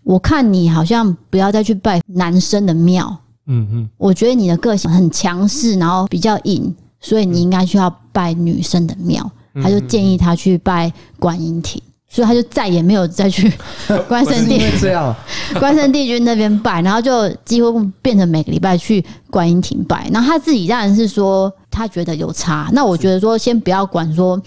[0.05, 3.17] 我看你好像不要再去拜男生的庙，
[3.47, 9.31] 嗯嗯，我觉得你的个性很强势，然后比较硬，所以你应该需要拜女生的庙。”
[9.63, 11.83] 他就建议他去拜观音亭。
[12.15, 13.51] 所以他就再也没有再去
[14.07, 15.17] 关圣帝君这样，
[15.59, 20.07] 关圣帝君那边拜，然后就几乎变成每个礼拜去观音亭拜。
[20.13, 24.39] 然后他自己当然是说他觉得有差，那我觉得说先不要管说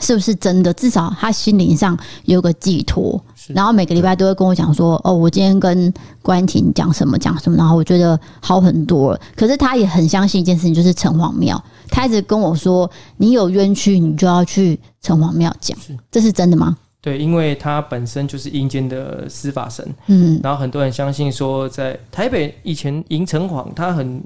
[0.00, 3.22] 是不是真的，至少他心灵上有个寄托。
[3.48, 9.20] 然后每个礼拜都会跟我讲说，哦，我今天跟关音亭讲什么讲什么，然后我觉得好很多了。
[9.34, 11.62] 可是他也很相信一件事情，就是城隍庙。
[11.90, 15.76] 他一直跟我说，你有冤屈，你就要去城隍庙讲，
[16.10, 16.76] 这是真的吗？
[17.00, 24.20] 对，因为他本身就是阴间的司法神，嗯，然后很多人相信说，在台北以前迎城隍，他很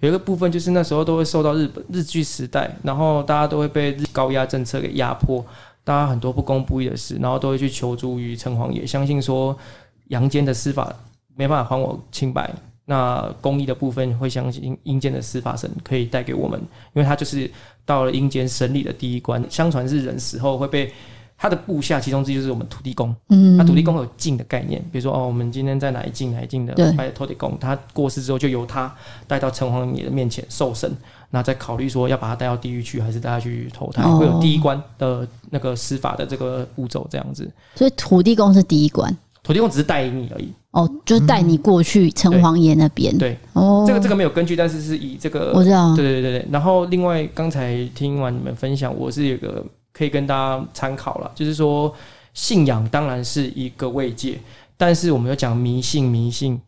[0.00, 5.44] 有一个部分，就是那时候都会受到日本日据时代，然后大家都会被日高压政策给压迫。
[5.84, 9.54] 大家很多不公不义的事，然后都会去求助于城隍爷，相信说
[10.08, 10.90] 阳间的司法
[11.36, 12.50] 没办法还我清白，
[12.86, 16.60] 那公益的部分会相信阴间的司法神可以带给我们，
[16.94, 17.50] 因为他就是
[17.86, 19.42] 到了阴间审理的第一关。
[19.48, 20.92] 相传是人死后会被
[21.36, 23.14] 他的部下，其中之一就是我们土地公。
[23.28, 28.94] 嗯，那土地公有境的概念，比如说哦，我们今天在哪一境哪一进的拜土地公，他过世之后就由他
[29.26, 30.90] 带到城隍爷的面前受审。
[31.30, 37.50] 那再考虑说要把他带到地狱去，还是带他去投胎，会有第一关的那个司法的这个步骤这样子。
[37.74, 39.12] 所以土地公是第一关，
[39.44, 40.48] 土地公只是带你而已。
[40.72, 43.16] 哦，就是带你过去城隍爷那边。
[43.16, 45.94] 对，哦，这个这个没有根据，但是是以这个我知道。
[45.94, 46.48] 对对对对。
[46.50, 51.94] 然后另外刚才听完你们分享，我是有个可以跟大家参考了，就是说
[52.32, 54.40] 信仰当然是一个慰藉，
[54.76, 56.60] 但是我们要讲迷信，迷信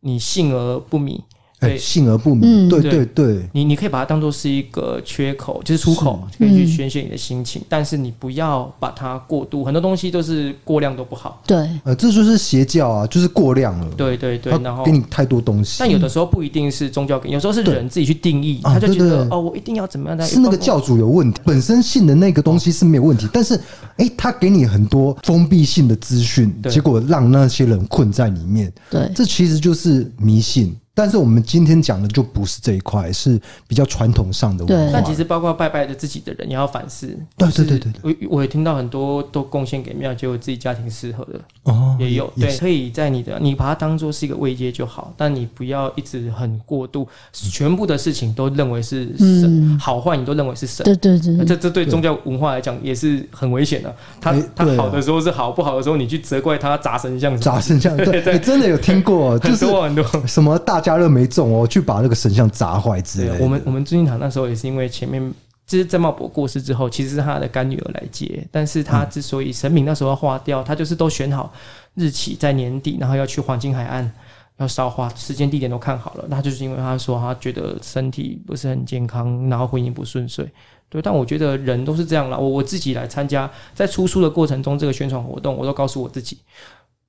[0.00, 1.22] 你信而不迷。
[1.68, 2.68] 对，信而不迷。
[2.68, 7.62] 对对对，你你可以把它当做是一个缺口，就是出口，可以去宣泄你的心情。
[7.68, 11.42] 但是你不要把它过度，很多东西都是过量都不好。
[11.46, 13.86] 对，呃，这就是邪教啊，就是过量了。
[13.96, 15.76] 对对对，然后给你太多东西。
[15.78, 20.20] 但有的时候不一定是宗教给，有时候是人自己去定义，他就觉得哦，我一定要怎么样？
[20.22, 23.58] 是那个教主有问题，本身信的那个东西是没有问题，但是
[23.96, 28.72] 哎，他给你很多封闭性的资讯，结果让那些人困在里面。
[28.90, 30.76] 对，这其实就是迷信。
[30.94, 34.90] 但是我们今天讲的就不是这一块，是比较传统上的文化。
[34.92, 37.16] 但其实包括拜拜的自己的人也要反思。
[37.38, 42.30] 对对对对，我我也听到很多都贡献给庙，结果自己家庭适合的哦，也有。
[42.38, 50.84] 对，可以在你的你把它当做是一个慰藉就好，但你不要一直很过度，全部的事情都认为是神，好坏你都认为是神。
[50.84, 53.96] 对对对，这这对宗教文化来讲也是很危险的。
[54.20, 57.96] 他他好的时候是好，不好的时候你去责怪他砸神像，砸神像。
[57.96, 59.38] 对 对，你真的有听过？
[59.40, 60.81] 就是很多什么大。
[60.82, 63.38] 家乐没中哦，去把那个神像砸坏之类的。
[63.38, 65.32] 我们我们尊敬堂那时候也是因为前面
[65.66, 68.46] 就是郑茂伯过世之后，其实是他的干女儿来接。
[68.50, 71.52] 但是他之所以神明那时候要化掉，他就是都选好
[71.94, 74.12] 日期在年底，然后要去黄金海岸
[74.58, 76.24] 要烧化，时间地点都看好了。
[76.28, 80.46] 那就是因为他说他觉得身体不是很健康，然后婚姻不顺遂。
[80.88, 82.36] 对，但我觉得人都是这样啦。
[82.36, 86.36] 我我自己来参加在出书的过程中，这个宣传活动，我都告诉我自己。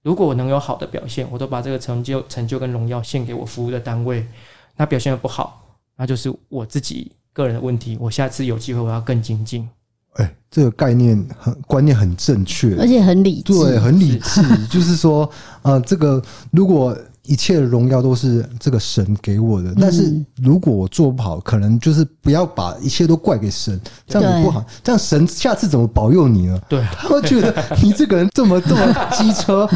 [0.04, 4.26] 如果我能有好的表现，我都把这个成就、成就跟荣耀献给我服务的单位。
[4.78, 7.98] 那表现的不好，那就是我自己个人的问题。
[8.00, 9.68] 我下次有机会，我要更精进。
[10.14, 14.42] 哎、欸，这个概念很观念很正确，而且很理智，对，很理智。
[14.44, 15.28] 是就是说，
[15.62, 16.96] 呃，这个如果。
[17.26, 24.64] 一切的荣耀都是这个神给我的，但是如果我做不好，可能就是不要把一切都怪给神，这样子不好。
[24.84, 26.60] 这样神下次怎么保佑你呢？
[26.68, 29.70] 对，他会觉得 你这个人这么这么机车，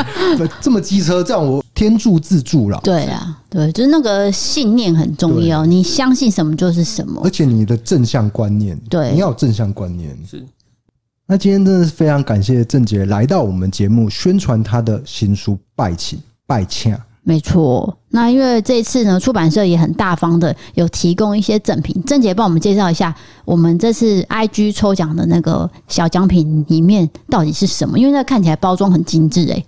[0.60, 2.78] 这么机车，这样我天助自助了。
[2.84, 10.14] 对啊，对，就是那个信念很重要，你相信什么就是什么，而且你的正向观念，对，你要有正向观念。
[10.28, 10.44] 是。
[11.26, 16.18] 那今天真的是非常感谢郑杰来到我们节目，宣传他的新书《拜请》。
[16.50, 16.92] 拜请，
[17.22, 17.96] 没错。
[18.08, 22.02] 那因为这一次呢，出版社也很大方的有提供一些赠品。
[22.04, 27.96] 郑姐帮我们介绍一下，我们这次 IG 抽奖的那个小奖品里面到底是什么？
[27.96, 29.64] 因为那看起来包装很精致哎。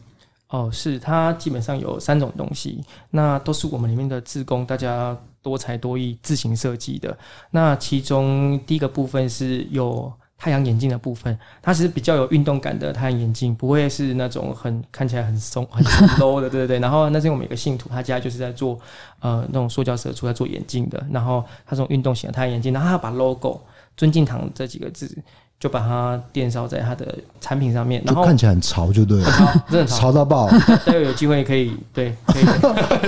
[0.49, 7.17] 哦，是它基本上有三种东西，那都是我们里面的自工大家多才多艺自行设计的。
[7.53, 10.13] 那其中第一个部分是有。
[10.43, 15.81] 太阳眼镜的部分，它是比较有运动感的太阳眼镜，不会是那种很看起来很松、很
[16.19, 16.79] low 的，对对对。
[16.83, 18.77] 然后那是我们有个信徒，他家就是在做
[19.21, 23.61] 呃那种塑胶蛇出来做眼镜的，然后他这种运动型的太阳眼镜，然后他要把 logo“
[23.97, 25.17] 尊敬堂”这几个字。
[25.63, 30.11] 就把它电烧在它的产品上面，然后看起来很潮，就对了，真的潮。
[30.11, 30.51] 到爆。
[30.85, 32.45] 待会有机会可以，对，可以，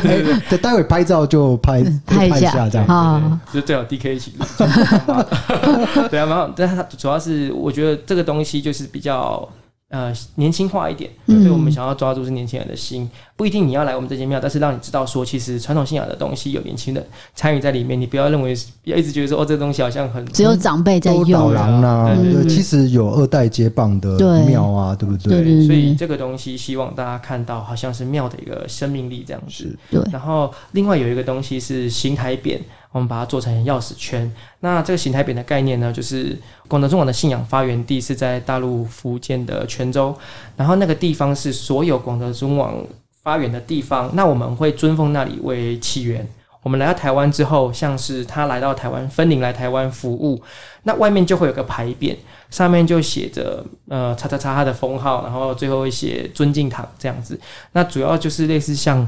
[0.00, 2.68] 对对对， 待会拍照就拍拍一下。
[2.70, 4.34] 这样，啊，就最好 DK 一起。
[6.08, 9.48] 对啊，蛮好，但它主要是我觉得这个东西就是比较
[9.88, 17.04] 呃年轻化一点，所以我们想要抓住是年轻人的心，不一定你要来我们这间庙，但是让你知道说，其实传统信仰的东西有年轻人
[17.34, 18.00] 参与在里面。
[18.00, 18.54] 你不要认为，
[18.84, 21.30] 不要一直觉得说，哦，这个东西好像很只有长辈在用。
[21.32, 24.16] 导廊啊，对，其实有二代接棒的
[24.46, 25.42] 庙啊，对不对？
[25.42, 29.76] 对，所以这个东西希望大家看到，好像是庙的一个生命力这样子。
[29.90, 30.00] 对。
[30.12, 32.60] 然后另外有一个东西是形台匾，
[32.92, 34.32] 我们把它做成钥匙圈。
[34.60, 40.14] 那这个形台匾的概念呢，就是广德中网的信仰发源地是在大陆福建的泉州，
[40.56, 42.76] 然后那个地方是所有广德中网。
[43.24, 46.24] 发源的地方，那我们会尊奉那里为起源。
[46.62, 50.42] 我们来到台湾之后，像是他来到台湾分灵来台湾服务，
[50.84, 52.16] 那外面就会有个牌匾，
[52.48, 57.38] 上面就写着呃叉叉叉他的封号，然后最后会写尊敬堂这样子。
[57.72, 59.06] 那主要就是类似像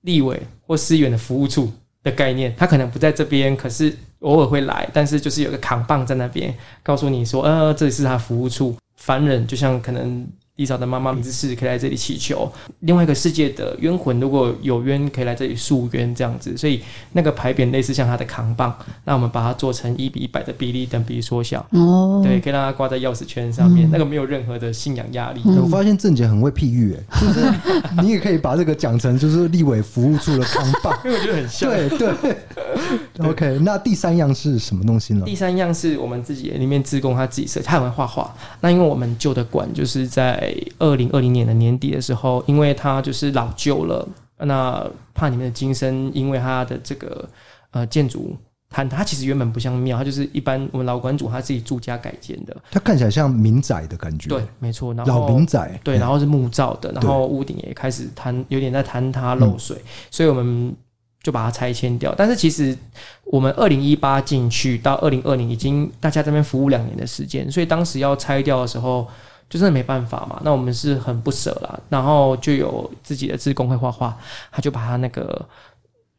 [0.00, 1.72] 立委或司员的服务处
[2.02, 8.76] 的概念，他可能不在这边，可是偶尔会来，但是就是有个扛棒在那边，告诉你说，呃，这里是他服务处。
[8.96, 10.26] 凡人就像可能。
[10.62, 12.48] 地嫂的妈妈名字是可以来这里祈求，
[12.80, 18.72] 另外一个世界的冤魂如果有冤可以来这里诉冤这样子，所以那个牌匾类似像他的扛棒，
[19.04, 25.42] 那我们把它做成一比一百的比例等比例缩小哦，对，可以让它挂在钥匙圈上面，嗯、那个没有任何的信仰压力。
[25.44, 31.68] 嗯、我发现郑姐很会譬喻，哎，就是你也可以把这个讲成就是立委服务处的扛棒，因为我觉得很像。
[31.68, 35.24] 对 对，对，OK，那第三样是什么东西呢？
[35.26, 38.32] 第三样是我们自己里面自工他自己设计，他很会画画。
[38.60, 40.51] 那因为我们旧的馆就是在。
[40.52, 44.06] 在二零二零年的年底的时候，因为它就是老旧了，
[44.38, 44.84] 那
[45.14, 47.28] 怕里面的金身，因为它的这个
[47.70, 48.36] 呃建筑，
[48.68, 54.28] 它它其实原本不像庙，它就是一般我们老馆主他自己住家改建的，它看起来像民宅的感觉。
[54.28, 60.74] 对，没错，然后老民宅，对，然后是木造的，然后屋顶也开始坍，有点在坍塌漏水，嗯、所以我们
[61.22, 62.14] 就把它拆迁掉。
[62.16, 62.76] 但是其实
[63.24, 69.06] 我们二零一八进去到二零二零，已经大家这边服务两年的时间，所以当时要拆掉的时候。
[69.52, 74.16] 就真的没办法嘛，那我们是很不舍啦，然后就有自己的自工会画画，
[74.50, 75.46] 他就把他那个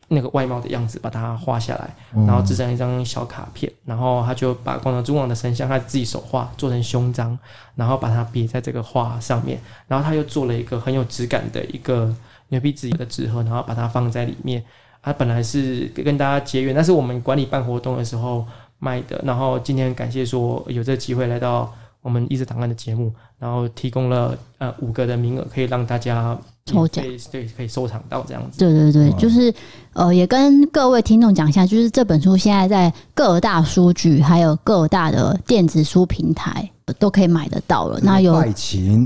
[0.10, 1.96] 那个外貌的样子把它画下来，
[2.28, 7.36] 然后制成一张小卡片，然后他就把广德中王的神像他自己手画做成胸章，
[7.74, 12.16] 然后把它别在这个画上面，然后他又做了一个很有质感的一个
[12.50, 14.64] 牛皮纸的纸盒，然后把它放在里面。
[15.02, 18.46] 他本来是跟大家结缘，但是我们管理办活动的时候
[18.78, 21.74] 卖的，然后今天感谢说有这个机会来到。
[22.04, 28.60] 我们一直档案的节目，然后提供了呃五个的名额，可以让大家抽奖，对，可以收藏到这样子。
[28.60, 29.52] 对对对，就是
[29.94, 36.70] 呃，也跟各位听众讲一下，就是这本书现在在各大书局，还有各大的电子书平台。
[37.00, 38.00] 都可以买得到了。
[38.02, 38.34] 那有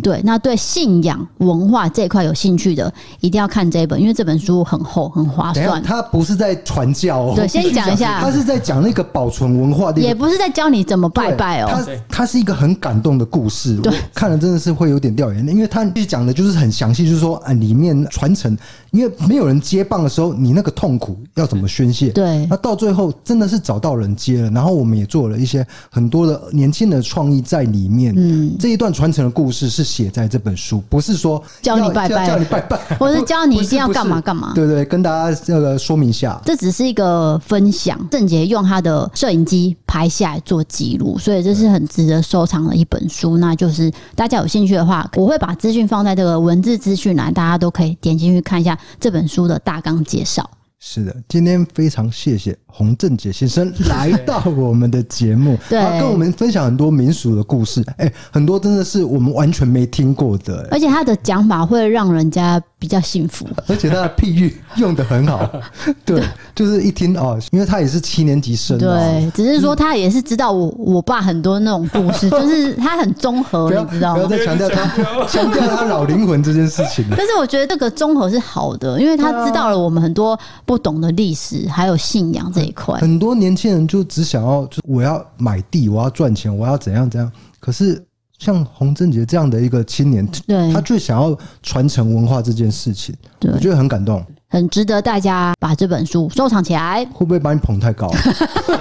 [0.01, 5.81] 对，那对信仰文化这一块有兴趣的，一定要看这一本，因为这本书很厚，很划算。
[5.83, 11.69] 他不是在传教哦，对，先讲一下， 他是在讲那个保存文化的，也不是在教你怎么拜拜哦。
[11.69, 18.57] 他他是一个很感动的故事，对，看了真的是会有点掉眼泪，因为他讲的就是很详细，就是说啊，里面传承，
[18.89, 22.09] 因为没有人接棒的时候，你那个痛苦要怎么宣泄？
[22.09, 27.67] 对，那到最后真的是找到人接了，然后我们也做了一些很多的年轻的创意在。
[27.67, 34.53] 里面，嗯，这一段传承的故事是写在这本书，不是说教你拜拜，教你拜拜， 或是教你一定要干嘛干嘛。
[34.55, 37.99] 对对，跟大家这个说明一下，这只是一个分享。
[38.09, 43.37] 郑杰用他的摄影机拍下来做记录，所以这是很值得收藏的一本书。
[43.37, 50.49] 那就是大家有兴趣的话，我会把资讯放在这个文字资讯栏，大家都可以点进去看一下这本书的大纲介绍。
[50.79, 65.49] 是的，今天非常谢谢洪正杰先生 来到我们的节目， 对，跟我们分享很多民俗的故事，哎、欸，很多真的是我们完全没听过的，而且他的讲法会让人家比较幸福，而且他的譬喻用的很好，
[66.05, 66.21] 对，
[66.53, 74.23] 就是一听哦，因为他也是七年级生，对，只是说他也是知道我我爸很多那种故事，就是他很综合，你知道吗？
[74.27, 74.85] 不要再强调他
[75.25, 82.99] 强调他老灵魂这件事情，但是我觉得这个综合是好的，因为他知道了我们很多不懂的历史，还有信仰这一块。
[82.99, 87.31] 很多年轻人就只想要，就我要买地，我要赚钱，我要怎样怎样。
[87.59, 88.03] 可是
[88.37, 97.03] 像洪正杰这样的一个青年，对，他最想要传承文化这件事情，我觉得很感动，很值得大家把这本书收藏起来。
[97.13, 98.07] 会不会把你捧太高？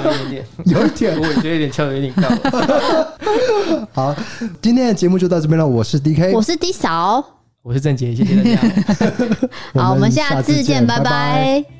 [0.04, 2.28] 有一点点，有一点，我觉得有点翘得有点高。
[3.92, 4.14] 好，
[4.60, 5.66] 今天的节目就到这边了。
[5.66, 7.24] 我是 DK，我是 D 嫂，
[7.62, 8.60] 我是郑杰，谢谢大家。
[9.80, 11.04] 好，我们下次见，拜拜。
[11.04, 11.10] 拜
[11.62, 11.75] 拜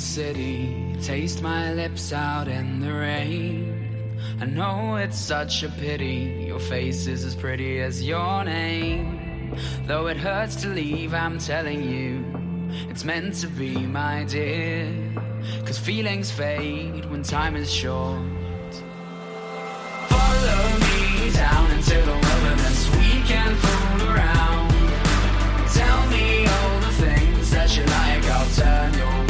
[0.00, 0.96] city.
[1.02, 4.16] Taste my lips out in the rain.
[4.40, 6.44] I know it's such a pity.
[6.46, 9.52] Your face is as pretty as your name.
[9.86, 12.24] Though it hurts to leave, I'm telling you.
[12.88, 14.86] it's meant to be, my dear.
[15.64, 18.20] Cause feelings fade when time is short.
[20.08, 24.70] Follow me down into the wilderness, we can fool around.
[25.74, 29.29] Tell me all the things that you like, I'll turn your